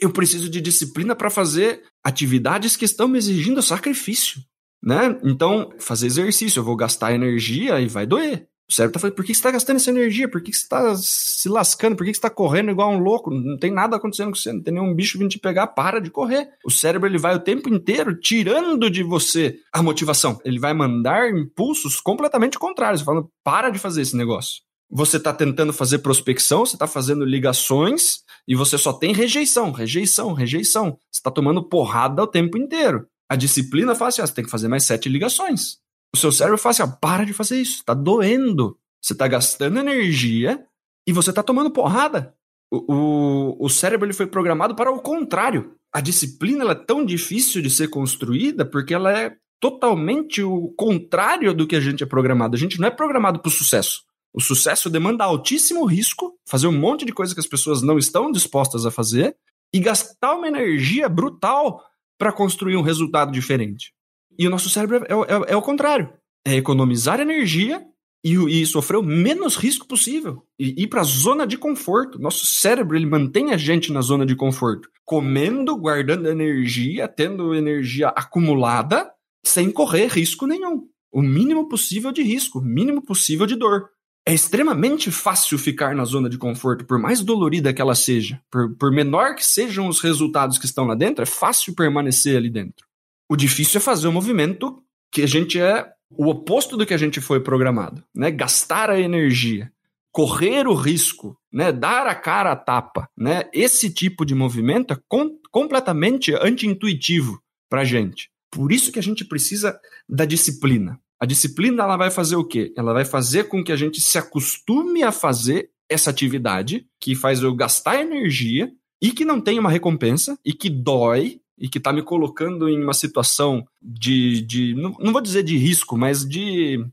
[0.00, 4.40] eu preciso de disciplina para fazer atividades que estão me exigindo sacrifício,
[4.82, 5.18] né?
[5.22, 8.48] Então, fazer exercício, eu vou gastar energia e vai doer.
[8.68, 10.28] O cérebro tá falando, por que você está gastando essa energia?
[10.28, 11.94] Por que você está se lascando?
[11.94, 13.30] Por que você está correndo igual um louco?
[13.30, 16.10] Não tem nada acontecendo com você, não tem nenhum bicho vindo te pegar, para de
[16.10, 16.48] correr.
[16.64, 20.40] O cérebro ele vai o tempo inteiro tirando de você a motivação.
[20.44, 24.62] Ele vai mandar impulsos completamente contrários, falando, para de fazer esse negócio
[24.94, 30.34] você está tentando fazer prospecção, você está fazendo ligações e você só tem rejeição, rejeição,
[30.34, 30.98] rejeição.
[31.10, 33.06] Você está tomando porrada o tempo inteiro.
[33.26, 35.78] A disciplina fala assim: ó, você tem que fazer mais sete ligações.
[36.14, 38.76] O seu cérebro fala assim: ó, para de fazer isso, está doendo.
[39.02, 40.62] Você está gastando energia
[41.06, 42.34] e você está tomando porrada.
[42.70, 45.74] O, o, o, cérebro ele foi programado para o contrário.
[45.90, 51.66] A disciplina é tão difícil de ser construída porque ela é totalmente o contrário do
[51.66, 52.54] que a gente é programado.
[52.54, 54.02] A gente não é programado para o sucesso.
[54.34, 58.32] O sucesso demanda altíssimo risco, fazer um monte de coisa que as pessoas não estão
[58.32, 59.36] dispostas a fazer
[59.72, 61.82] e gastar uma energia brutal
[62.18, 63.92] para construir um resultado diferente.
[64.38, 66.12] E o nosso cérebro é, é, é o contrário:
[66.46, 67.84] é economizar energia
[68.24, 72.18] e, e sofrer o menos risco possível e ir para a zona de conforto.
[72.18, 78.08] Nosso cérebro ele mantém a gente na zona de conforto, comendo, guardando energia, tendo energia
[78.08, 79.10] acumulada,
[79.44, 80.88] sem correr risco nenhum.
[81.12, 83.90] O mínimo possível de risco, o mínimo possível de dor
[84.26, 88.74] é extremamente fácil ficar na zona de conforto, por mais dolorida que ela seja, por,
[88.76, 92.86] por, menor que sejam os resultados que estão lá dentro, é fácil permanecer ali dentro.
[93.28, 96.98] O difícil é fazer um movimento que a gente é o oposto do que a
[96.98, 98.30] gente foi programado, né?
[98.30, 99.72] Gastar a energia,
[100.12, 101.72] correr o risco, né?
[101.72, 103.48] Dar a cara à tapa, né?
[103.52, 108.30] Esse tipo de movimento é com, completamente anti-intuitivo para gente.
[108.50, 111.00] Por isso que a gente precisa da disciplina.
[111.22, 112.74] A disciplina ela vai fazer o quê?
[112.76, 117.40] Ela vai fazer com que a gente se acostume a fazer essa atividade que faz
[117.40, 121.92] eu gastar energia e que não tem uma recompensa e que dói e que está
[121.92, 126.84] me colocando em uma situação de, de não, não, vou dizer de risco, mas de,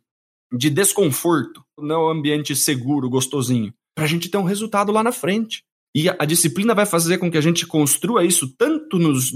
[0.56, 5.02] de desconforto, não é um ambiente seguro, gostosinho, para a gente ter um resultado lá
[5.02, 5.63] na frente.
[5.96, 9.32] E a, a, disciplina vai fazer com que a gente construa isso tanto nos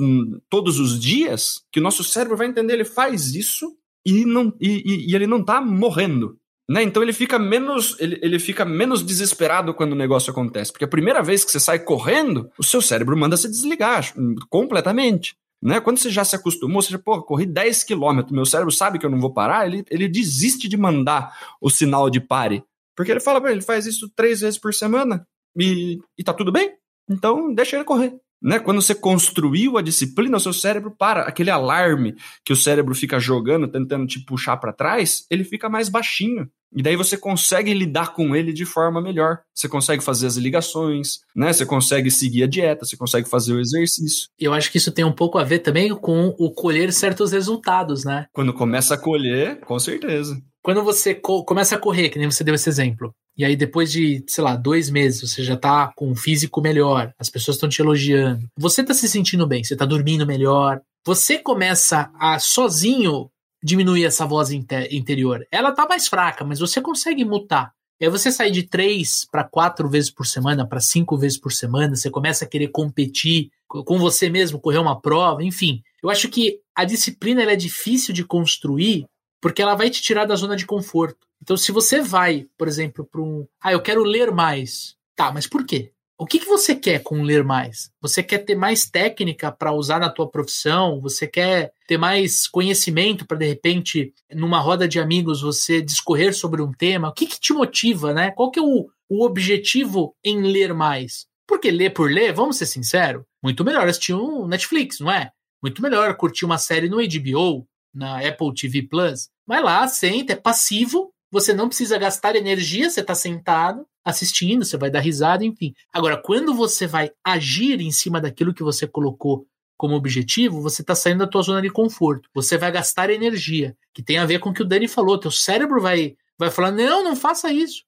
[0.47, 5.11] todos os dias que o nosso cérebro vai entender, ele faz isso e, não, e,
[5.11, 6.37] e ele não está morrendo.
[6.69, 6.83] Né?
[6.83, 10.89] Então ele fica menos ele, ele fica menos desesperado quando o negócio acontece, porque a
[10.89, 14.13] primeira vez que você sai correndo, o seu cérebro manda se desligar
[14.49, 15.35] completamente.
[15.61, 15.79] Né?
[15.79, 19.05] Quando você já se acostumou, você já, pô, corri 10 quilômetros, meu cérebro sabe que
[19.05, 22.63] eu não vou parar, ele, ele desiste de mandar o sinal de pare.
[22.95, 25.25] Porque ele fala, ele faz isso três vezes por semana
[25.57, 26.73] e, e tá tudo bem,
[27.09, 28.13] então deixa ele correr.
[28.43, 28.59] Né?
[28.59, 31.21] Quando você construiu a disciplina, o seu cérebro para.
[31.21, 35.87] Aquele alarme que o cérebro fica jogando, tentando te puxar para trás, ele fica mais
[35.87, 36.49] baixinho.
[36.75, 39.39] E daí você consegue lidar com ele de forma melhor.
[39.53, 41.53] Você consegue fazer as ligações, né?
[41.53, 44.27] Você consegue seguir a dieta, você consegue fazer o exercício.
[44.39, 48.03] Eu acho que isso tem um pouco a ver também com o colher certos resultados,
[48.03, 48.25] né?
[48.33, 50.41] Quando começa a colher, com certeza.
[50.63, 53.91] Quando você co começa a correr, que nem você deu esse exemplo, e aí depois
[53.91, 57.67] de, sei lá, dois meses, você já tá com um físico melhor, as pessoas estão
[57.67, 63.29] te elogiando, você tá se sentindo bem, você tá dormindo melhor, você começa a sozinho
[63.61, 65.45] diminuir essa voz interior.
[65.51, 67.71] Ela tá mais fraca, mas você consegue mutar.
[67.99, 71.51] E aí você sai de três para quatro vezes por semana, para cinco vezes por
[71.51, 75.81] semana, você começa a querer competir com você mesmo, correr uma prova, enfim.
[76.01, 79.05] Eu acho que a disciplina é difícil de construir
[79.43, 81.27] porque ela vai te tirar da zona de conforto.
[81.41, 83.45] Então, se você vai, por exemplo, para um.
[83.61, 84.95] Ah, eu quero ler mais.
[85.17, 85.91] Tá, mas por quê?
[86.17, 87.91] O que, que você quer com ler mais?
[87.99, 91.01] Você quer ter mais técnica para usar na tua profissão?
[91.01, 96.61] Você quer ter mais conhecimento para, de repente, numa roda de amigos, você discorrer sobre
[96.61, 97.09] um tema?
[97.09, 98.31] O que, que te motiva, né?
[98.31, 101.25] Qual que é o, o objetivo em ler mais?
[101.45, 105.31] Porque ler por ler, vamos ser sinceros, muito melhor assistir um Netflix, não é?
[105.61, 109.29] Muito melhor curtir uma série no HBO, na Apple TV Plus.
[109.45, 114.77] Vai lá, senta, é passivo, você não precisa gastar energia, você está sentado assistindo, você
[114.77, 115.73] vai dar risada, enfim.
[115.91, 120.93] Agora, quando você vai agir em cima daquilo que você colocou como objetivo, você está
[120.93, 122.29] saindo da tua zona de conforto.
[122.33, 125.17] Você vai gastar energia, que tem a ver com o que o Dani falou.
[125.17, 127.83] Teu cérebro vai, vai falar, não, não faça isso.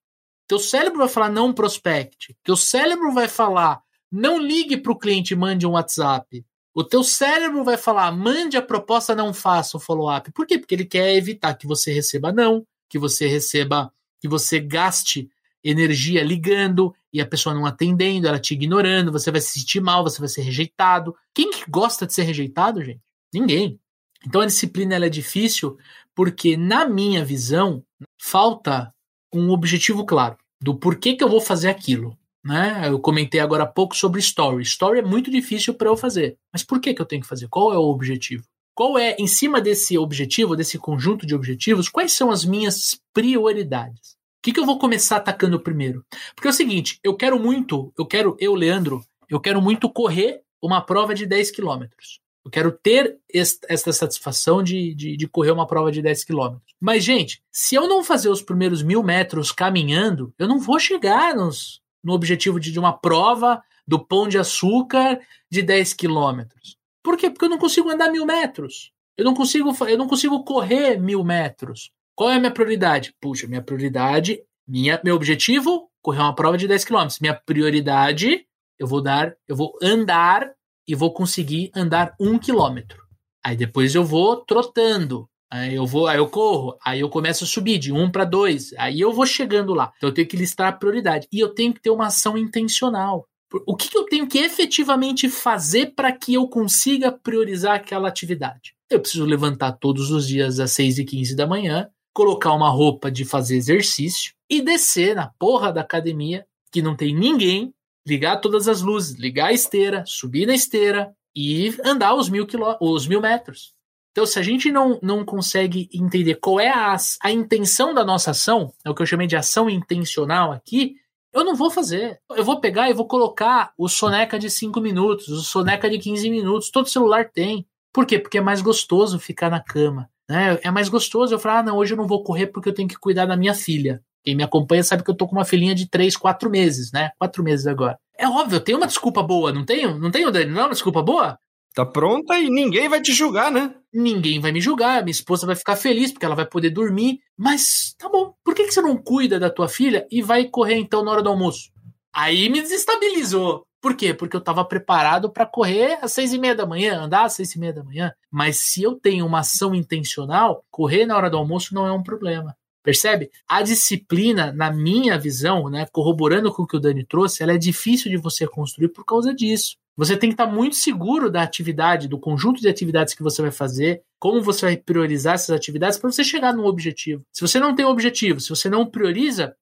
[0.47, 2.35] Teu cérebro vai falar, não prospecte.
[2.43, 6.45] Teu cérebro vai falar, não ligue para o cliente e mande um WhatsApp.
[6.77, 10.29] O teu cérebro vai falar, mande a proposta, não faça o follow-up.
[10.33, 10.59] Por quê?
[10.59, 15.29] Porque ele quer evitar que você receba não, que você receba, que você gaste
[15.63, 20.03] energia ligando e a pessoa não atendendo, ela te ignorando, você vai se sentir mal,
[20.03, 21.15] você vai ser rejeitado.
[21.33, 23.01] Quem que gosta de ser rejeitado, gente?
[23.33, 23.79] Ninguém.
[24.27, 25.77] Então a disciplina é difícil
[26.13, 27.85] porque, na minha visão,
[28.21, 28.93] falta
[29.33, 32.17] um objetivo claro do porquê que eu vou fazer aquilo.
[32.45, 32.83] Né?
[32.87, 34.61] Eu comentei agora há pouco sobre story.
[34.61, 36.37] Story é muito difícil para eu fazer.
[36.53, 37.47] Mas por que, que eu tenho que fazer?
[37.47, 38.43] Qual é o objetivo?
[38.75, 44.11] Qual é, em cima desse objetivo, desse conjunto de objetivos, quais são as minhas prioridades?
[44.11, 46.05] O que, que eu vou começar atacando primeiro?
[46.35, 50.41] Porque é o seguinte, eu quero muito, eu quero, eu, Leandro, eu quero muito correr
[50.61, 52.19] uma prova de 10 quilômetros.
[52.43, 56.75] Eu quero ter esta satisfação de, de, de, correr uma prova de 10 quilômetros.
[56.79, 61.35] Mas, gente, se eu não fazer os primeiros mil metros caminhando, eu não vou chegar
[61.35, 66.77] nos, no objetivo de, de uma prova do pão de açúcar de 10 quilômetros.
[67.03, 67.29] Por quê?
[67.29, 68.91] Porque eu não consigo andar mil metros.
[69.17, 71.91] Eu não consigo, eu não consigo correr mil metros.
[72.15, 73.13] Qual é a minha prioridade?
[73.19, 77.07] Puxa, minha prioridade, minha, meu objetivo, correr uma prova de 10 km.
[77.21, 78.45] Minha prioridade,
[78.79, 80.51] eu vou dar, eu vou andar
[80.87, 83.03] e vou conseguir andar um quilômetro.
[83.43, 85.29] Aí depois eu vou trotando.
[85.51, 88.73] Aí eu vou, aí eu corro, aí eu começo a subir de um para dois,
[88.77, 89.91] aí eu vou chegando lá.
[89.97, 93.27] Então eu tenho que listar a prioridade e eu tenho que ter uma ação intencional.
[93.65, 98.75] O que, que eu tenho que efetivamente fazer para que eu consiga priorizar aquela atividade?
[98.89, 103.11] Eu preciso levantar todos os dias às 6 e 15 da manhã, colocar uma roupa
[103.11, 107.73] de fazer exercício e descer na porra da academia que não tem ninguém,
[108.05, 112.77] ligar todas as luzes, ligar a esteira, subir na esteira e andar os mil, quilô,
[112.79, 113.74] os mil metros.
[114.15, 118.31] Então, se a gente não, não consegue entender qual é a, a intenção da nossa
[118.31, 120.95] ação, é o que eu chamei de ação intencional aqui,
[121.33, 122.17] eu não vou fazer.
[122.29, 126.29] Eu vou pegar e vou colocar o soneca de 5 minutos, o soneca de 15
[126.29, 127.67] minutos, todo celular tem.
[127.91, 128.17] Por quê?
[128.17, 130.09] Porque é mais gostoso ficar na cama.
[130.29, 130.61] Né?
[130.63, 132.87] É mais gostoso eu falar, ah, não, hoje eu não vou correr porque eu tenho
[132.87, 134.01] que cuidar da minha filha.
[134.23, 137.11] Quem me acompanha sabe que eu tô com uma filhinha de 3, 4 meses, né?
[137.19, 137.99] 4 meses agora.
[138.17, 139.99] É óbvio, eu tenho uma desculpa boa, não tenho?
[139.99, 140.49] Não tenho, Dani?
[140.49, 141.37] Não é uma desculpa boa?
[141.75, 143.75] Tá pronta e ninguém vai te julgar, né?
[143.97, 147.21] Ninguém vai me julgar, minha esposa vai ficar feliz porque ela vai poder dormir.
[147.37, 150.75] Mas tá bom, por que, que você não cuida da tua filha e vai correr
[150.75, 151.71] então na hora do almoço?
[152.13, 153.65] Aí me desestabilizou.
[153.81, 154.13] Por quê?
[154.13, 157.55] Porque eu estava preparado para correr às seis e meia da manhã, andar às seis
[157.55, 158.11] e meia da manhã.
[158.29, 162.03] Mas se eu tenho uma ação intencional, correr na hora do almoço não é um
[162.03, 162.53] problema.
[162.83, 163.31] Percebe?
[163.47, 167.57] A disciplina, na minha visão, né, corroborando com o que o Dani trouxe, ela é
[167.57, 169.77] difícil de você construir por causa disso.
[169.97, 173.51] Você tem que estar muito seguro da atividade, do conjunto de atividades que você vai
[173.51, 177.23] fazer, como você vai priorizar essas atividades para você chegar no objetivo.
[177.31, 179.55] Se você não tem objetivo, se você não prioriza,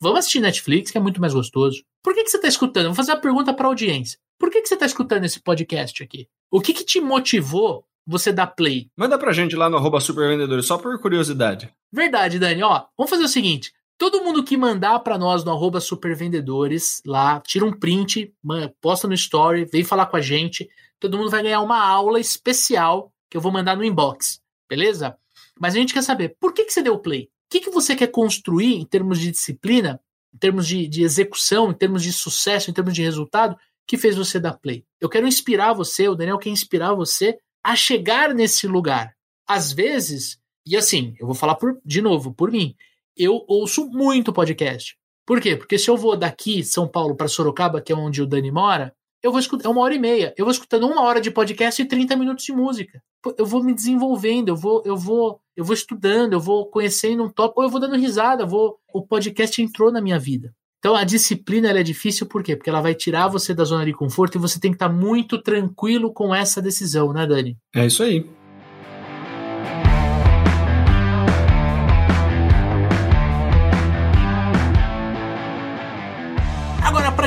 [0.00, 1.84] vamos assistir Netflix, que é muito mais gostoso.
[2.02, 2.86] Por que, que você está escutando?
[2.86, 4.18] Vou fazer uma pergunta para a audiência.
[4.40, 6.26] Por que, que você está escutando esse podcast aqui?
[6.50, 8.88] O que, que te motivou você dar play?
[8.96, 11.72] Manda pra gente lá no arroba supervendedores, só por curiosidade.
[11.92, 12.64] Verdade, Dani.
[12.64, 13.72] Ó, vamos fazer o seguinte.
[14.02, 18.34] Todo mundo que mandar para nós no arroba supervendedores lá, tira um print,
[18.80, 20.68] posta no story, vem falar com a gente.
[20.98, 25.16] Todo mundo vai ganhar uma aula especial que eu vou mandar no inbox, beleza?
[25.56, 27.26] Mas a gente quer saber, por que, que você deu play?
[27.26, 30.00] O que, que você quer construir em termos de disciplina,
[30.34, 34.16] em termos de, de execução, em termos de sucesso, em termos de resultado, que fez
[34.16, 34.84] você dar play?
[35.00, 39.14] Eu quero inspirar você, o Daniel quer inspirar você a chegar nesse lugar.
[39.46, 42.74] Às vezes, e assim, eu vou falar por, de novo, por mim
[43.16, 44.96] eu ouço muito podcast.
[45.26, 45.56] Por quê?
[45.56, 48.92] Porque se eu vou daqui, São Paulo, para Sorocaba, que é onde o Dani mora,
[49.22, 50.34] eu vou escutar, é uma hora e meia.
[50.36, 53.00] Eu vou escutando uma hora de podcast e 30 minutos de música.
[53.38, 57.28] Eu vou me desenvolvendo, eu vou, eu vou, eu vou estudando, eu vou conhecendo um
[57.28, 60.52] tópico, ou eu vou dando risada, vou, o podcast entrou na minha vida.
[60.80, 62.56] Então a disciplina é difícil por quê?
[62.56, 65.40] Porque ela vai tirar você da zona de conforto e você tem que estar muito
[65.40, 67.56] tranquilo com essa decisão, né, Dani?
[67.72, 68.26] É isso aí.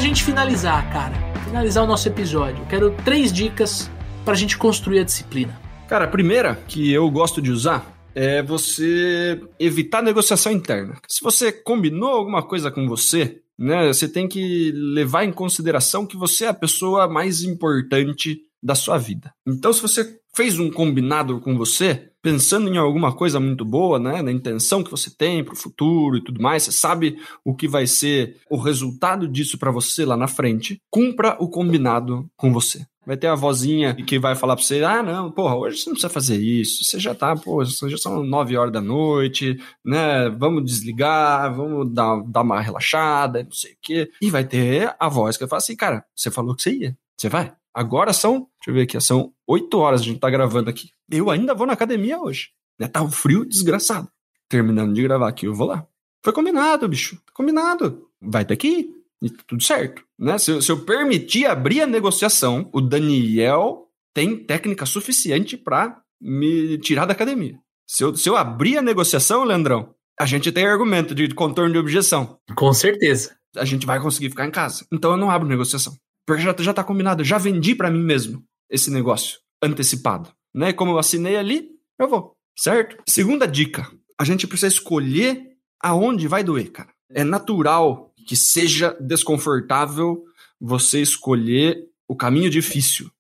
[0.06, 3.90] Gente finalizar, cara, finalizar o nosso episódio, eu quero três dicas
[4.24, 5.60] pra gente construir a disciplina.
[5.88, 10.96] Cara, a primeira que eu gosto de usar é você evitar negociação interna.
[11.08, 16.16] Se você combinou alguma coisa com você, né, você tem que levar em consideração que
[16.16, 19.34] você é a pessoa mais importante da sua vida.
[19.46, 24.22] Então, se você fez um combinado com você, pensando em alguma coisa muito boa, né,
[24.22, 27.68] na intenção que você tem para o futuro e tudo mais, você sabe o que
[27.68, 32.86] vai ser o resultado disso para você lá na frente, cumpra o combinado com você.
[33.06, 35.94] Vai ter a vozinha que vai falar para você: ah, não, porra, hoje você não
[35.94, 40.28] precisa fazer isso, você já tá, pô, já são nove horas da noite, né?
[40.30, 44.10] Vamos desligar, vamos dar, dar uma relaxada, não sei o quê.
[44.20, 46.98] E vai ter a voz que vai falar assim: cara, você falou que você ia,
[47.16, 47.54] você vai?
[47.76, 50.90] Agora são, deixa eu ver aqui, são 8 horas a gente tá gravando aqui.
[51.10, 52.50] Eu ainda vou na academia hoje.
[52.80, 52.88] Né?
[52.88, 54.10] Tá um frio desgraçado.
[54.50, 55.88] Terminando de gravar aqui, eu vou lá.
[56.24, 57.22] Foi combinado, bicho.
[57.34, 58.10] Combinado.
[58.20, 58.90] Vai ter que ir.
[59.22, 60.04] E tudo certo.
[60.18, 60.38] Né?
[60.38, 67.06] Se, se eu permitir abrir a negociação, o Daniel tem técnica suficiente para me tirar
[67.06, 67.60] da academia.
[67.88, 71.78] Se eu, se eu abrir a negociação, Leandrão, a gente tem argumento de contorno de
[71.78, 72.40] objeção.
[72.56, 73.36] Com certeza.
[73.56, 74.86] A gente vai conseguir ficar em casa.
[74.92, 75.96] Então eu não abro negociação.
[76.26, 80.32] Porque já, já tá combinado, eu já vendi para mim mesmo esse negócio antecipado.
[80.54, 80.74] Né?
[80.74, 82.98] Como eu assinei ali, eu vou, certo?
[83.08, 83.90] Segunda dica:
[84.20, 86.90] a gente precisa escolher aonde vai doer, cara.
[87.10, 90.24] É natural que seja desconfortável
[90.60, 93.12] você escolher o caminho difícil.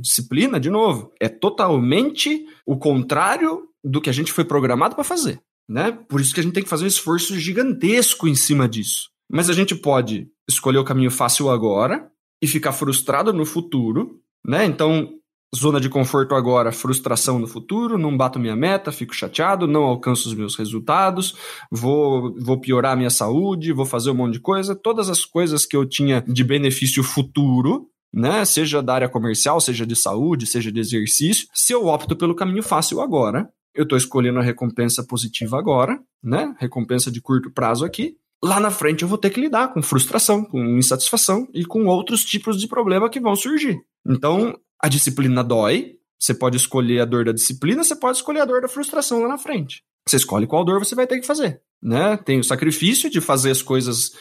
[0.00, 5.40] Disciplina, de novo, é totalmente o contrário do que a gente foi programado para fazer.
[5.68, 5.92] Né?
[5.92, 9.10] Por isso que a gente tem que fazer um esforço gigantesco em cima disso.
[9.30, 14.64] Mas a gente pode escolher o caminho fácil agora e ficar frustrado no futuro, né?
[14.64, 15.08] Então,
[15.54, 20.28] zona de conforto agora, frustração no futuro, não bato minha meta, fico chateado, não alcanço
[20.28, 21.34] os meus resultados,
[21.70, 25.64] vou, vou piorar a minha saúde, vou fazer um monte de coisa, todas as coisas
[25.64, 30.70] que eu tinha de benefício futuro, né, seja da área comercial, seja de saúde, seja
[30.70, 35.58] de exercício, se eu opto pelo caminho fácil agora, eu estou escolhendo a recompensa positiva
[35.58, 39.72] agora, né, recompensa de curto prazo aqui, lá na frente eu vou ter que lidar
[39.72, 43.80] com frustração, com insatisfação e com outros tipos de problema que vão surgir.
[44.06, 48.44] Então, a disciplina dói, você pode escolher a dor da disciplina, você pode escolher a
[48.44, 49.82] dor da frustração lá na frente.
[50.06, 51.60] Você escolhe qual dor você vai ter que fazer.
[51.82, 52.16] Né?
[52.18, 54.12] Tem o sacrifício de fazer as coisas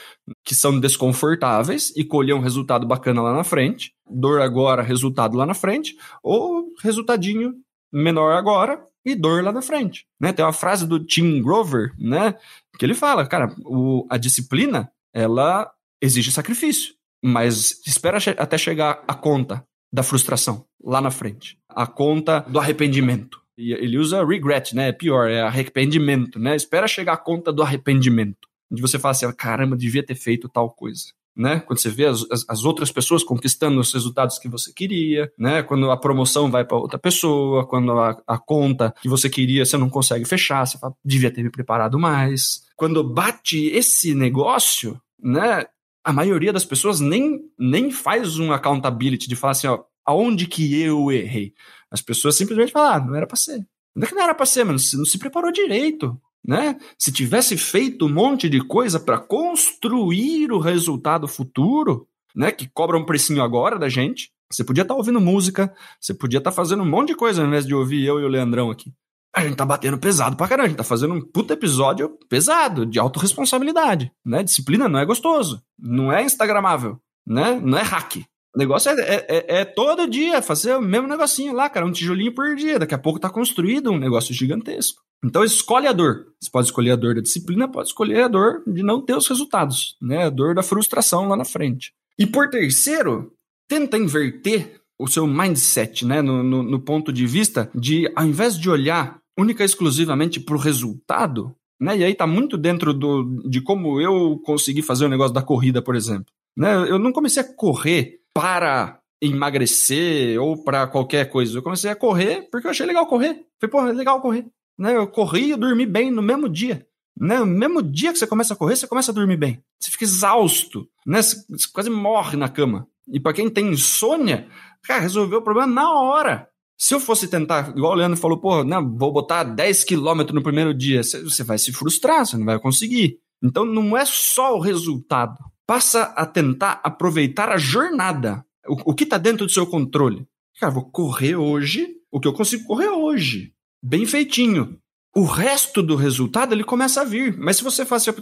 [0.43, 3.93] que são desconfortáveis e colher um resultado bacana lá na frente.
[4.09, 5.95] Dor agora, resultado lá na frente.
[6.22, 7.53] Ou resultadinho
[7.91, 10.06] menor agora e dor lá na frente.
[10.20, 10.32] Né?
[10.32, 12.36] Tem uma frase do Tim Grover, né?
[12.78, 16.93] Que ele fala, cara, o, a disciplina, ela exige sacrifício,
[17.24, 22.60] mas espera che até chegar a conta da frustração lá na frente, a conta do
[22.60, 23.41] arrependimento.
[23.58, 24.89] E ele usa regret, né?
[24.89, 26.56] É pior, é arrependimento, né?
[26.56, 28.47] Espera chegar a conta do arrependimento.
[28.72, 31.60] De você falar assim, caramba, devia ter feito tal coisa né?
[31.60, 35.64] Quando você vê as, as, outras pessoas conquistando os resultados que você queria, né?
[35.64, 39.78] Quando a promoção vai para outra pessoa, quando a, a, conta que você queria você
[39.78, 42.64] não consegue fechar, você fala, devia ter me preparado mais.
[42.76, 45.66] Quando bate esse negócio, né?
[46.06, 50.82] A maioria das pessoas nem, nem faz um accountability de falar assim, ó, aonde que
[50.82, 51.54] eu errei?
[51.90, 53.66] As pessoas simplesmente falam, ah, não era pra ser.
[53.96, 56.78] Não é que não era pra ser, mano, você não se preparou direito, né?
[56.98, 62.98] Se tivesse feito um monte de coisa para construir o resultado futuro, né, que cobra
[62.98, 66.56] um precinho agora da gente, você podia estar tá ouvindo música, você podia estar tá
[66.56, 68.94] fazendo um monte de coisa ao invés de ouvir eu e o Leandrão aqui.
[69.36, 72.86] A gente tá batendo pesado pra caramba, a gente tá fazendo um puta episódio pesado,
[72.86, 74.44] de autorresponsabilidade, né?
[74.44, 77.60] Disciplina não é gostoso, não é instagramável, né?
[77.60, 78.24] Não é hack.
[78.56, 81.91] O negócio é, é, é, é, todo dia fazer o mesmo negocinho lá, cara, um
[81.91, 82.78] tijolinho por dia.
[82.78, 85.01] Daqui a pouco tá construído um negócio gigantesco.
[85.26, 86.28] Então escolhe a dor.
[86.39, 89.28] Você pode escolher a dor da disciplina, pode escolher a dor de não ter os
[89.28, 90.26] resultados, né?
[90.26, 91.93] A dor da frustração lá na frente.
[92.20, 93.32] E por terceiro,
[93.68, 96.22] tenta inverter o seu mindset, né?
[96.22, 100.56] No, no, no ponto de vista de, ao invés de olhar única e exclusivamente para
[100.56, 101.97] o resultado, né?
[101.97, 105.82] E aí tá muito dentro do, de como eu consegui fazer o negócio da corrida,
[105.82, 106.28] por exemplo.
[106.56, 106.72] Né?
[106.89, 111.58] Eu não comecei a correr para emagrecer ou para qualquer coisa.
[111.58, 113.46] Eu comecei a correr porque eu achei legal correr.
[113.60, 114.46] Falei, pô, é legal correr.
[114.78, 114.96] Né?
[114.96, 116.86] Eu corri e dormi bem no mesmo dia.
[117.18, 117.40] Né?
[117.40, 119.64] No mesmo dia que você começa a correr, você começa a dormir bem.
[119.80, 121.22] Você fica exausto, né?
[121.22, 122.88] Você, você quase morre na cama.
[123.08, 124.48] E para quem tem insônia,
[124.84, 126.48] cara, resolveu o problema na hora.
[126.78, 130.42] Se eu fosse tentar, igual o Leandro falou, pô, não, vou botar 10 quilômetros no
[130.42, 133.20] primeiro dia, você vai se frustrar, você não vai conseguir.
[133.42, 135.38] Então não é só o resultado.
[135.66, 138.45] Passa a tentar aproveitar a jornada.
[138.68, 140.28] O, o que está dentro do seu controle?
[140.59, 143.53] Cara, vou correr hoje o que eu consigo correr hoje.
[143.82, 144.78] Bem feitinho.
[145.16, 147.38] O resto do resultado ele começa a vir.
[147.38, 148.22] Mas se você faz assim,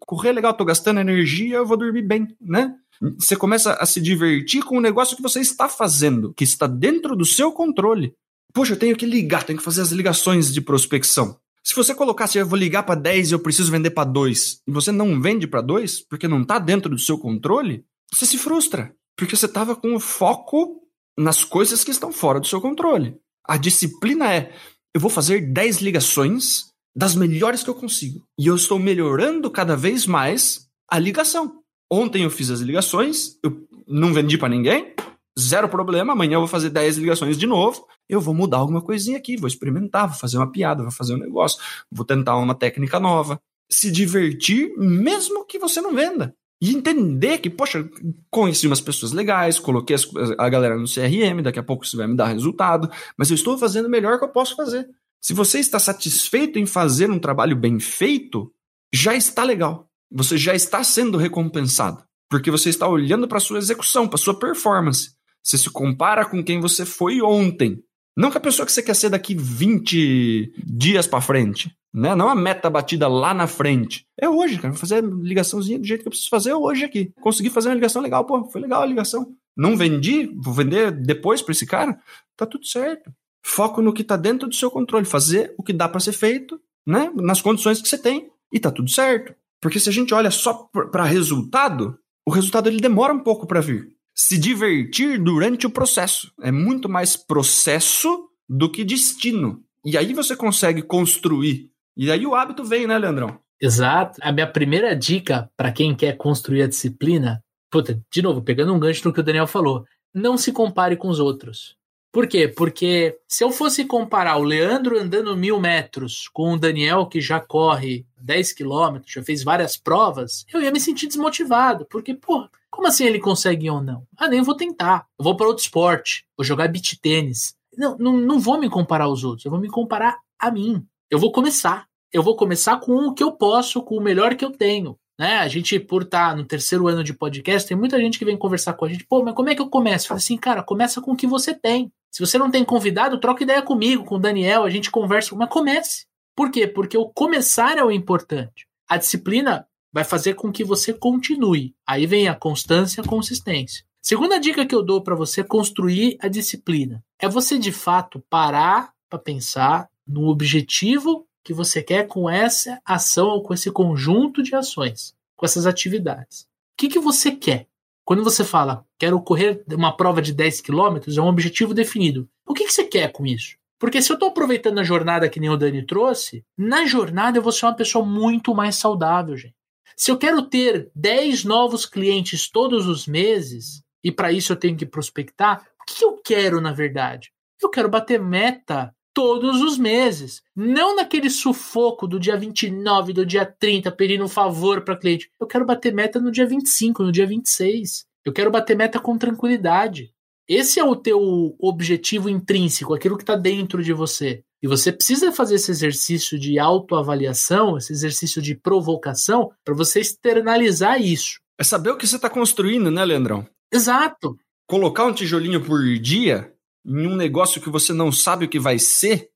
[0.00, 2.74] correr é legal, tô gastando energia, eu vou dormir bem, né?
[3.18, 7.16] Você começa a se divertir com o negócio que você está fazendo, que está dentro
[7.16, 8.14] do seu controle.
[8.52, 11.38] Poxa, eu tenho que ligar, tenho que fazer as ligações de prospecção.
[11.64, 14.72] Se você colocasse, eu vou ligar para 10 e eu preciso vender para 2, e
[14.72, 18.94] você não vende para 2, porque não está dentro do seu controle, você se frustra.
[19.16, 20.80] Porque você estava com o foco
[21.18, 23.16] nas coisas que estão fora do seu controle.
[23.46, 24.52] A disciplina é:
[24.94, 28.24] eu vou fazer 10 ligações das melhores que eu consigo.
[28.38, 31.60] E eu estou melhorando cada vez mais a ligação.
[31.92, 34.94] Ontem eu fiz as ligações, eu não vendi para ninguém,
[35.40, 36.12] zero problema.
[36.12, 37.86] Amanhã eu vou fazer 10 ligações de novo.
[38.08, 41.18] Eu vou mudar alguma coisinha aqui, vou experimentar, vou fazer uma piada, vou fazer um
[41.18, 41.60] negócio,
[41.90, 43.40] vou tentar uma técnica nova.
[43.70, 46.34] Se divertir, mesmo que você não venda.
[46.62, 47.88] E entender que, poxa,
[48.30, 49.96] conheci umas pessoas legais, coloquei
[50.36, 53.56] a galera no CRM, daqui a pouco isso vai me dar resultado, mas eu estou
[53.56, 54.86] fazendo o melhor que eu posso fazer.
[55.22, 58.52] Se você está satisfeito em fazer um trabalho bem feito,
[58.92, 63.58] já está legal você já está sendo recompensado, porque você está olhando para a sua
[63.58, 65.12] execução, para a sua performance.
[65.42, 67.82] Você se compara com quem você foi ontem,
[68.16, 72.14] não com a pessoa que você quer ser daqui 20 dias para frente, né?
[72.14, 74.04] Não a meta batida lá na frente.
[74.20, 77.12] É hoje, cara, vou fazer a ligaçãozinha do jeito que eu preciso fazer hoje aqui.
[77.20, 79.34] Consegui fazer uma ligação legal, pô, foi legal a ligação.
[79.56, 81.98] Não vendi, vou vender depois para esse cara,
[82.36, 83.10] tá tudo certo.
[83.42, 86.60] Foco no que tá dentro do seu controle, fazer o que dá para ser feito,
[86.86, 87.10] né?
[87.14, 89.34] Nas condições que você tem e tá tudo certo.
[89.60, 93.60] Porque se a gente olha só para resultado, o resultado ele demora um pouco para
[93.60, 93.94] vir.
[94.22, 99.64] Se divertir durante o processo é muito mais processo do que destino.
[99.82, 101.70] E aí você consegue construir.
[101.96, 103.40] E aí o hábito vem, né, Leandrão?
[103.58, 104.20] Exato.
[104.22, 108.78] A minha primeira dica para quem quer construir a disciplina, puta, de novo, pegando um
[108.78, 111.74] gancho no que o Daniel falou, não se compare com os outros.
[112.12, 112.46] Por quê?
[112.46, 117.40] Porque se eu fosse comparar o Leandro andando mil metros com o Daniel que já
[117.40, 121.86] corre 10 quilômetros, já fez várias provas, eu ia me sentir desmotivado.
[121.86, 124.06] Porque, pô, como assim ele consegue ou não?
[124.16, 125.06] Ah, nem vou tentar.
[125.18, 127.54] Eu vou para outro esporte, vou jogar beach tênis.
[127.76, 130.84] Não, não, não vou me comparar aos outros, eu vou me comparar a mim.
[131.10, 131.86] Eu vou começar.
[132.12, 134.96] Eu vou começar com o que eu posso, com o melhor que eu tenho.
[135.18, 135.36] Né?
[135.36, 138.36] A gente, por estar tá no terceiro ano de podcast, tem muita gente que vem
[138.36, 139.04] conversar com a gente.
[139.06, 140.08] Pô, mas como é que eu começo?
[140.08, 141.92] Fala assim, cara, começa com o que você tem.
[142.10, 145.50] Se você não tem convidado, troca ideia comigo, com o Daniel, a gente conversa, mas
[145.50, 146.06] comece.
[146.34, 146.66] Por quê?
[146.66, 148.66] Porque o começar é o importante.
[148.88, 151.74] A disciplina vai fazer com que você continue.
[151.86, 153.84] Aí vem a constância a consistência.
[154.02, 158.92] Segunda dica que eu dou para você construir a disciplina é você de fato parar
[159.08, 164.54] para pensar no objetivo que você quer com essa ação ou com esse conjunto de
[164.54, 166.42] ações, com essas atividades.
[166.42, 166.46] O
[166.78, 167.66] que, que você quer?
[168.04, 172.28] Quando você fala, quero correr uma prova de 10 quilômetros, é um objetivo definido.
[172.46, 173.56] O que, que você quer com isso?
[173.78, 177.42] Porque se eu estou aproveitando a jornada que nem o Dani trouxe, na jornada eu
[177.42, 179.54] vou ser uma pessoa muito mais saudável, gente.
[180.00, 184.74] Se eu quero ter 10 novos clientes todos os meses, e para isso eu tenho
[184.74, 187.30] que prospectar, o que eu quero na verdade?
[187.62, 190.40] Eu quero bater meta todos os meses.
[190.56, 195.30] Não naquele sufoco do dia 29, do dia 30, pedindo um favor para cliente.
[195.38, 198.06] Eu quero bater meta no dia 25, no dia 26.
[198.24, 200.14] Eu quero bater meta com tranquilidade.
[200.48, 204.42] Esse é o teu objetivo intrínseco, aquilo que está dentro de você.
[204.62, 211.00] E você precisa fazer esse exercício de autoavaliação, esse exercício de provocação, para você externalizar
[211.00, 211.40] isso.
[211.58, 213.46] É saber o que você está construindo, né, Leandrão?
[213.72, 214.36] Exato.
[214.66, 216.52] Colocar um tijolinho por dia
[216.84, 219.28] em um negócio que você não sabe o que vai ser,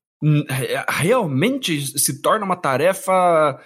[0.49, 3.59] é, realmente se torna uma tarefa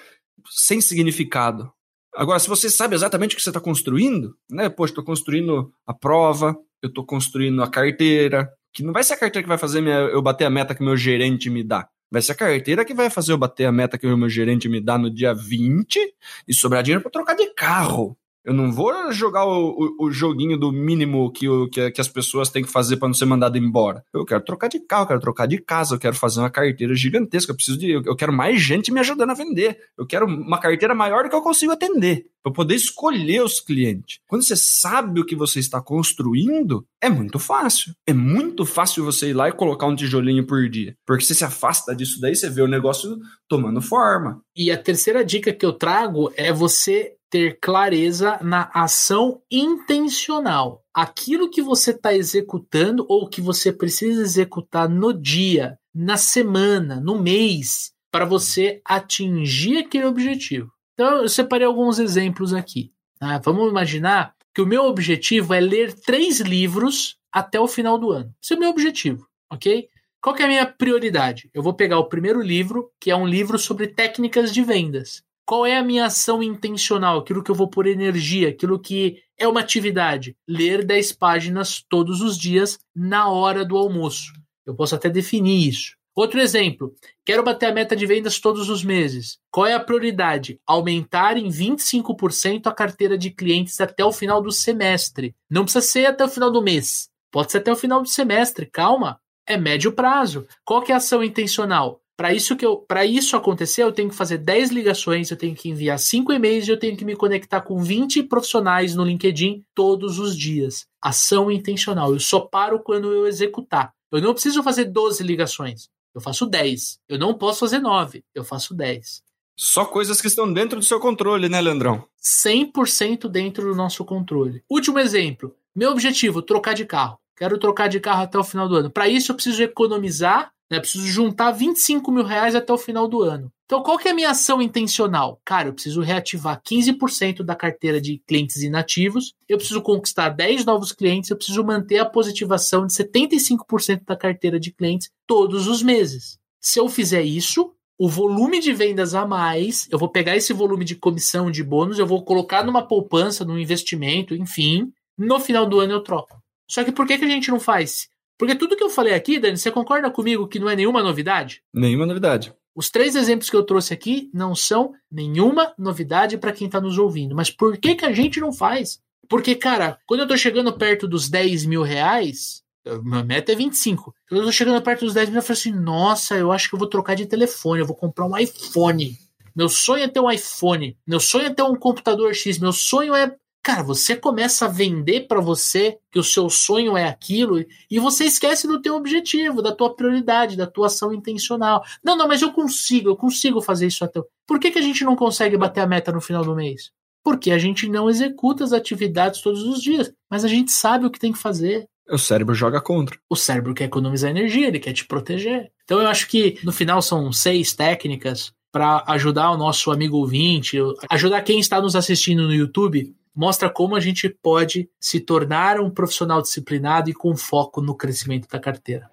[0.50, 1.72] sem significado.
[2.16, 4.68] Agora, se você sabe exatamente o que você está construindo, né?
[4.68, 9.18] Poxa, estou construindo a prova, eu estou construindo a carteira, que não vai ser a
[9.18, 11.88] carteira que vai fazer minha, eu bater a meta que meu gerente me dá.
[12.12, 14.68] Vai ser a carteira que vai fazer eu bater a meta que o meu gerente
[14.68, 16.00] me dá no dia 20
[16.48, 18.18] e sobrar dinheiro para trocar de carro.
[18.44, 22.08] Eu não vou jogar o, o, o joguinho do mínimo que, o, que, que, as
[22.08, 24.04] pessoas têm que fazer para não ser mandado embora.
[24.14, 26.96] Eu quero trocar de carro, eu quero trocar de casa, eu quero fazer uma carteira
[26.96, 27.52] gigantesca.
[27.52, 27.92] Eu preciso de.
[27.92, 29.78] Eu, eu quero mais gente me ajudando a vender.
[29.98, 32.26] Eu quero uma carteira maior do que eu consigo atender.
[32.44, 34.20] Para poder escolher os clientes.
[34.28, 37.94] Quando você sabe o que você está construindo, é muito fácil.
[38.08, 40.96] É muito fácil você ir lá e colocar um tijolinho por dia.
[41.06, 43.18] Porque você se afasta disso daí, você vê o negócio
[43.48, 44.42] tomando forma.
[44.56, 50.84] E a terceira dica que eu trago é você ter clareza na ação intencional.
[50.94, 57.22] Aquilo que você está executando ou que você precisa executar no dia, na semana, no
[57.22, 60.72] mês, para você atingir aquele objetivo.
[61.00, 62.92] Então, eu separei alguns exemplos aqui.
[63.18, 63.38] Tá?
[63.38, 68.36] Vamos imaginar que o meu objetivo é ler três livros até o final do ano.
[68.44, 69.88] Esse é o meu objetivo, ok?
[70.22, 71.50] Qual é a minha prioridade?
[71.54, 75.24] Eu vou pegar o primeiro livro, que é um livro sobre técnicas de vendas.
[75.46, 77.20] Qual é a minha ação intencional?
[77.20, 80.36] Aquilo que eu vou pôr energia, aquilo que é uma atividade.
[80.46, 84.34] Ler 10 páginas todos os dias na hora do almoço.
[84.66, 85.98] Eu posso até definir isso.
[86.16, 86.94] Outro exemplo,
[87.24, 89.38] quero bater a meta de vendas todos os meses.
[89.52, 90.60] Qual é a prioridade?
[90.66, 95.36] Aumentar em 25% a carteira de clientes até o final do semestre.
[95.50, 97.10] Não precisa ser até o final do mês.
[97.32, 99.20] Pode ser até o final do semestre, calma.
[99.48, 100.46] É médio prazo.
[100.66, 102.02] Qual que é a ação intencional?
[102.20, 105.98] Para isso para isso acontecer, eu tenho que fazer 10 ligações, eu tenho que enviar
[105.98, 110.38] 5 e-mails e eu tenho que me conectar com 20 profissionais no LinkedIn todos os
[110.38, 110.86] dias.
[111.02, 112.12] Ação intencional.
[112.12, 113.94] Eu só paro quando eu executar.
[114.12, 115.88] Eu não preciso fazer 12 ligações.
[116.14, 117.00] Eu faço 10.
[117.08, 118.24] Eu não posso fazer 9.
[118.34, 119.22] Eu faço 10.
[119.56, 122.06] Só coisas que estão dentro do seu controle, né, Leandrão?
[122.22, 124.64] 100% dentro do nosso controle.
[124.70, 125.56] Último exemplo.
[125.76, 127.20] Meu objetivo, trocar de carro.
[127.36, 128.90] Quero trocar de carro até o final do ano.
[128.90, 130.80] Para isso, eu preciso economizar né?
[130.80, 133.52] Preciso juntar 25 mil reais até o final do ano.
[133.70, 135.40] Então, qual que é a minha ação intencional?
[135.46, 140.92] Cara, eu preciso reativar 15% da carteira de clientes inativos, eu preciso conquistar 10 novos
[140.92, 146.40] clientes, eu preciso manter a positivação de 75% da carteira de clientes todos os meses.
[146.60, 150.84] Se eu fizer isso, o volume de vendas a mais, eu vou pegar esse volume
[150.84, 155.80] de comissão, de bônus, eu vou colocar numa poupança, num investimento, enfim, no final do
[155.80, 156.42] ano eu troco.
[156.68, 158.10] Só que por que, que a gente não faz?
[158.36, 161.62] Porque tudo que eu falei aqui, Dani, você concorda comigo que não é nenhuma novidade?
[161.72, 162.52] Nenhuma novidade.
[162.80, 166.98] Os três exemplos que eu trouxe aqui não são nenhuma novidade para quem está nos
[166.98, 167.36] ouvindo.
[167.36, 169.02] Mas por que, que a gente não faz?
[169.28, 172.64] Porque, cara, quando eu estou chegando perto dos 10 mil reais,
[173.04, 174.16] minha meta é 25.
[174.30, 176.76] Quando eu estou chegando perto dos 10 mil, eu falo assim: nossa, eu acho que
[176.76, 179.18] eu vou trocar de telefone, eu vou comprar um iPhone.
[179.54, 180.98] Meu sonho é ter um iPhone.
[181.06, 182.60] Meu sonho é ter um computador X.
[182.60, 187.08] Meu sonho é Cara, você começa a vender para você que o seu sonho é
[187.08, 191.84] aquilo e você esquece do teu objetivo, da tua prioridade, da tua ação intencional.
[192.04, 194.22] Não, não, mas eu consigo, eu consigo fazer isso até.
[194.48, 196.92] Por que, que a gente não consegue bater a meta no final do mês?
[197.22, 201.12] Porque a gente não executa as atividades todos os dias, mas a gente sabe o
[201.12, 201.86] que tem que fazer.
[202.10, 203.20] O cérebro joga contra.
[203.30, 205.70] O cérebro quer economizar energia, ele quer te proteger.
[205.84, 210.78] Então eu acho que no final são seis técnicas para ajudar o nosso amigo ouvinte,
[211.10, 215.90] ajudar quem está nos assistindo no YouTube mostra como a gente pode se tornar um
[215.90, 219.10] profissional disciplinado e com foco no crescimento da carteira.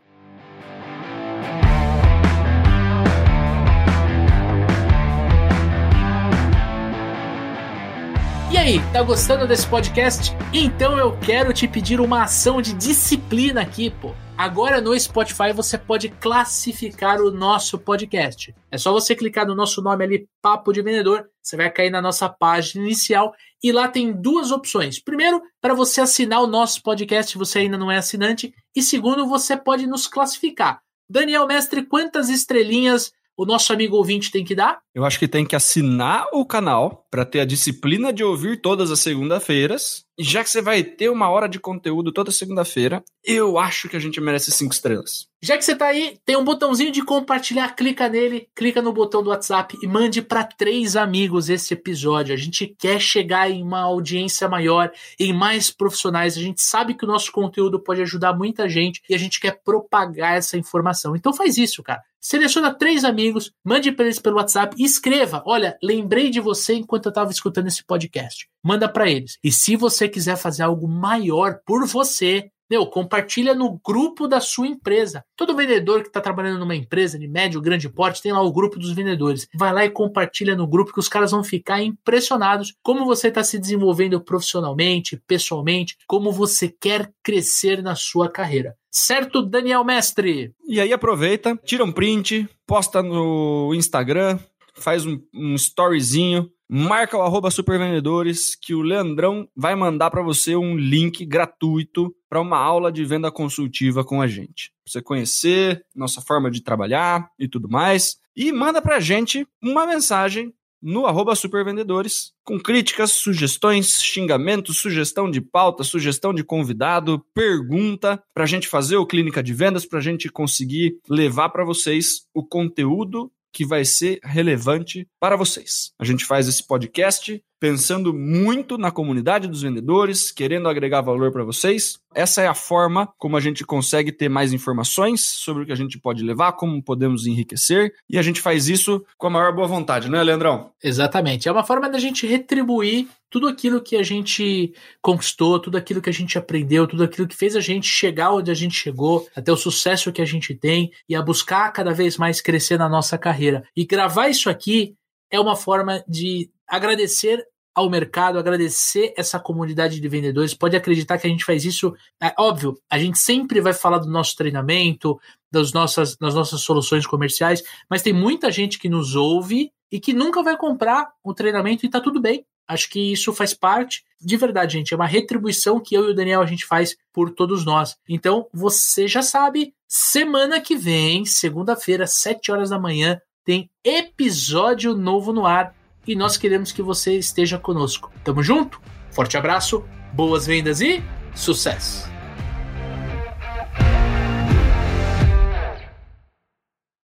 [8.50, 10.34] E aí, tá gostando desse podcast?
[10.52, 14.14] Então eu quero te pedir uma ação de disciplina aqui, pô.
[14.38, 18.54] Agora no Spotify você pode classificar o nosso podcast.
[18.70, 22.02] É só você clicar no nosso nome ali, Papo de Vendedor, você vai cair na
[22.02, 23.32] nossa página inicial
[23.64, 25.02] e lá tem duas opções.
[25.02, 29.26] Primeiro, para você assinar o nosso podcast se você ainda não é assinante, e segundo,
[29.26, 30.80] você pode nos classificar.
[31.08, 34.80] Daniel Mestre, quantas estrelinhas o nosso amigo ouvinte tem que dar?
[34.94, 38.90] Eu acho que tem que assinar o canal para ter a disciplina de ouvir todas
[38.90, 40.04] as segunda-feiras.
[40.18, 43.96] E já que você vai ter uma hora de conteúdo toda segunda-feira, eu acho que
[43.96, 45.26] a gente merece cinco estrelas.
[45.42, 49.22] Já que você tá aí, tem um botãozinho de compartilhar, clica nele, clica no botão
[49.22, 52.34] do WhatsApp e mande para três amigos esse episódio.
[52.34, 56.36] A gente quer chegar em uma audiência maior, em mais profissionais.
[56.36, 59.60] A gente sabe que o nosso conteúdo pode ajudar muita gente e a gente quer
[59.64, 61.16] propagar essa informação.
[61.16, 62.02] Então faz isso, cara.
[62.18, 66.74] Seleciona três amigos, mande para eles pelo WhatsApp e escreva: Olha, lembrei de você
[67.06, 68.48] enquanto eu estava escutando esse podcast.
[68.62, 69.38] Manda para eles.
[69.42, 74.66] E se você quiser fazer algo maior por você, meu, compartilha no grupo da sua
[74.66, 75.22] empresa.
[75.36, 78.76] Todo vendedor que está trabalhando numa empresa de médio, grande porte, tem lá o grupo
[78.76, 79.46] dos vendedores.
[79.54, 83.44] Vai lá e compartilha no grupo que os caras vão ficar impressionados como você está
[83.44, 88.74] se desenvolvendo profissionalmente, pessoalmente, como você quer crescer na sua carreira.
[88.90, 90.52] Certo, Daniel Mestre?
[90.66, 94.40] E aí aproveita, tira um print, posta no Instagram,
[94.76, 100.56] faz um, um storyzinho, marca o arroba supervendedores que o Leandrão vai mandar para você
[100.56, 104.72] um link gratuito para uma aula de venda consultiva com a gente.
[104.84, 108.16] Pra você conhecer nossa forma de trabalhar e tudo mais.
[108.36, 110.52] E manda para a gente uma mensagem
[110.82, 118.44] no arroba supervendedores, com críticas, sugestões, xingamentos, sugestão de pauta, sugestão de convidado, pergunta, para
[118.44, 122.44] a gente fazer o Clínica de Vendas, para a gente conseguir levar para vocês o
[122.44, 125.90] conteúdo que vai ser relevante para vocês.
[125.98, 131.44] A gente faz esse podcast pensando muito na comunidade dos vendedores, querendo agregar valor para
[131.44, 131.98] vocês.
[132.14, 135.76] Essa é a forma como a gente consegue ter mais informações sobre o que a
[135.76, 139.66] gente pode levar, como podemos enriquecer, e a gente faz isso com a maior boa
[139.66, 140.70] vontade, não é, Leandrão?
[140.82, 141.48] Exatamente.
[141.48, 146.08] É uma forma da gente retribuir tudo aquilo que a gente conquistou, tudo aquilo que
[146.08, 149.52] a gente aprendeu, tudo aquilo que fez a gente chegar onde a gente chegou, até
[149.52, 153.18] o sucesso que a gente tem e a buscar cada vez mais crescer na nossa
[153.18, 153.64] carreira.
[153.76, 154.94] E gravar isso aqui
[155.30, 160.54] é uma forma de agradecer ao mercado, agradecer essa comunidade de vendedores.
[160.54, 161.94] Pode acreditar que a gente faz isso.
[162.22, 165.20] É óbvio, a gente sempre vai falar do nosso treinamento,
[165.52, 170.14] das nossas, das nossas soluções comerciais, mas tem muita gente que nos ouve e que
[170.14, 172.46] nunca vai comprar o treinamento e tá tudo bem.
[172.66, 176.14] Acho que isso faz parte, de verdade, gente, é uma retribuição que eu e o
[176.14, 177.96] Daniel a gente faz por todos nós.
[178.08, 185.32] Então, você já sabe, semana que vem, segunda-feira, 7 horas da manhã, tem episódio novo
[185.32, 185.74] no ar
[186.06, 188.10] e nós queremos que você esteja conosco.
[188.22, 188.80] Tamo junto?
[189.10, 191.02] Forte abraço, boas vendas e
[191.34, 192.15] sucesso!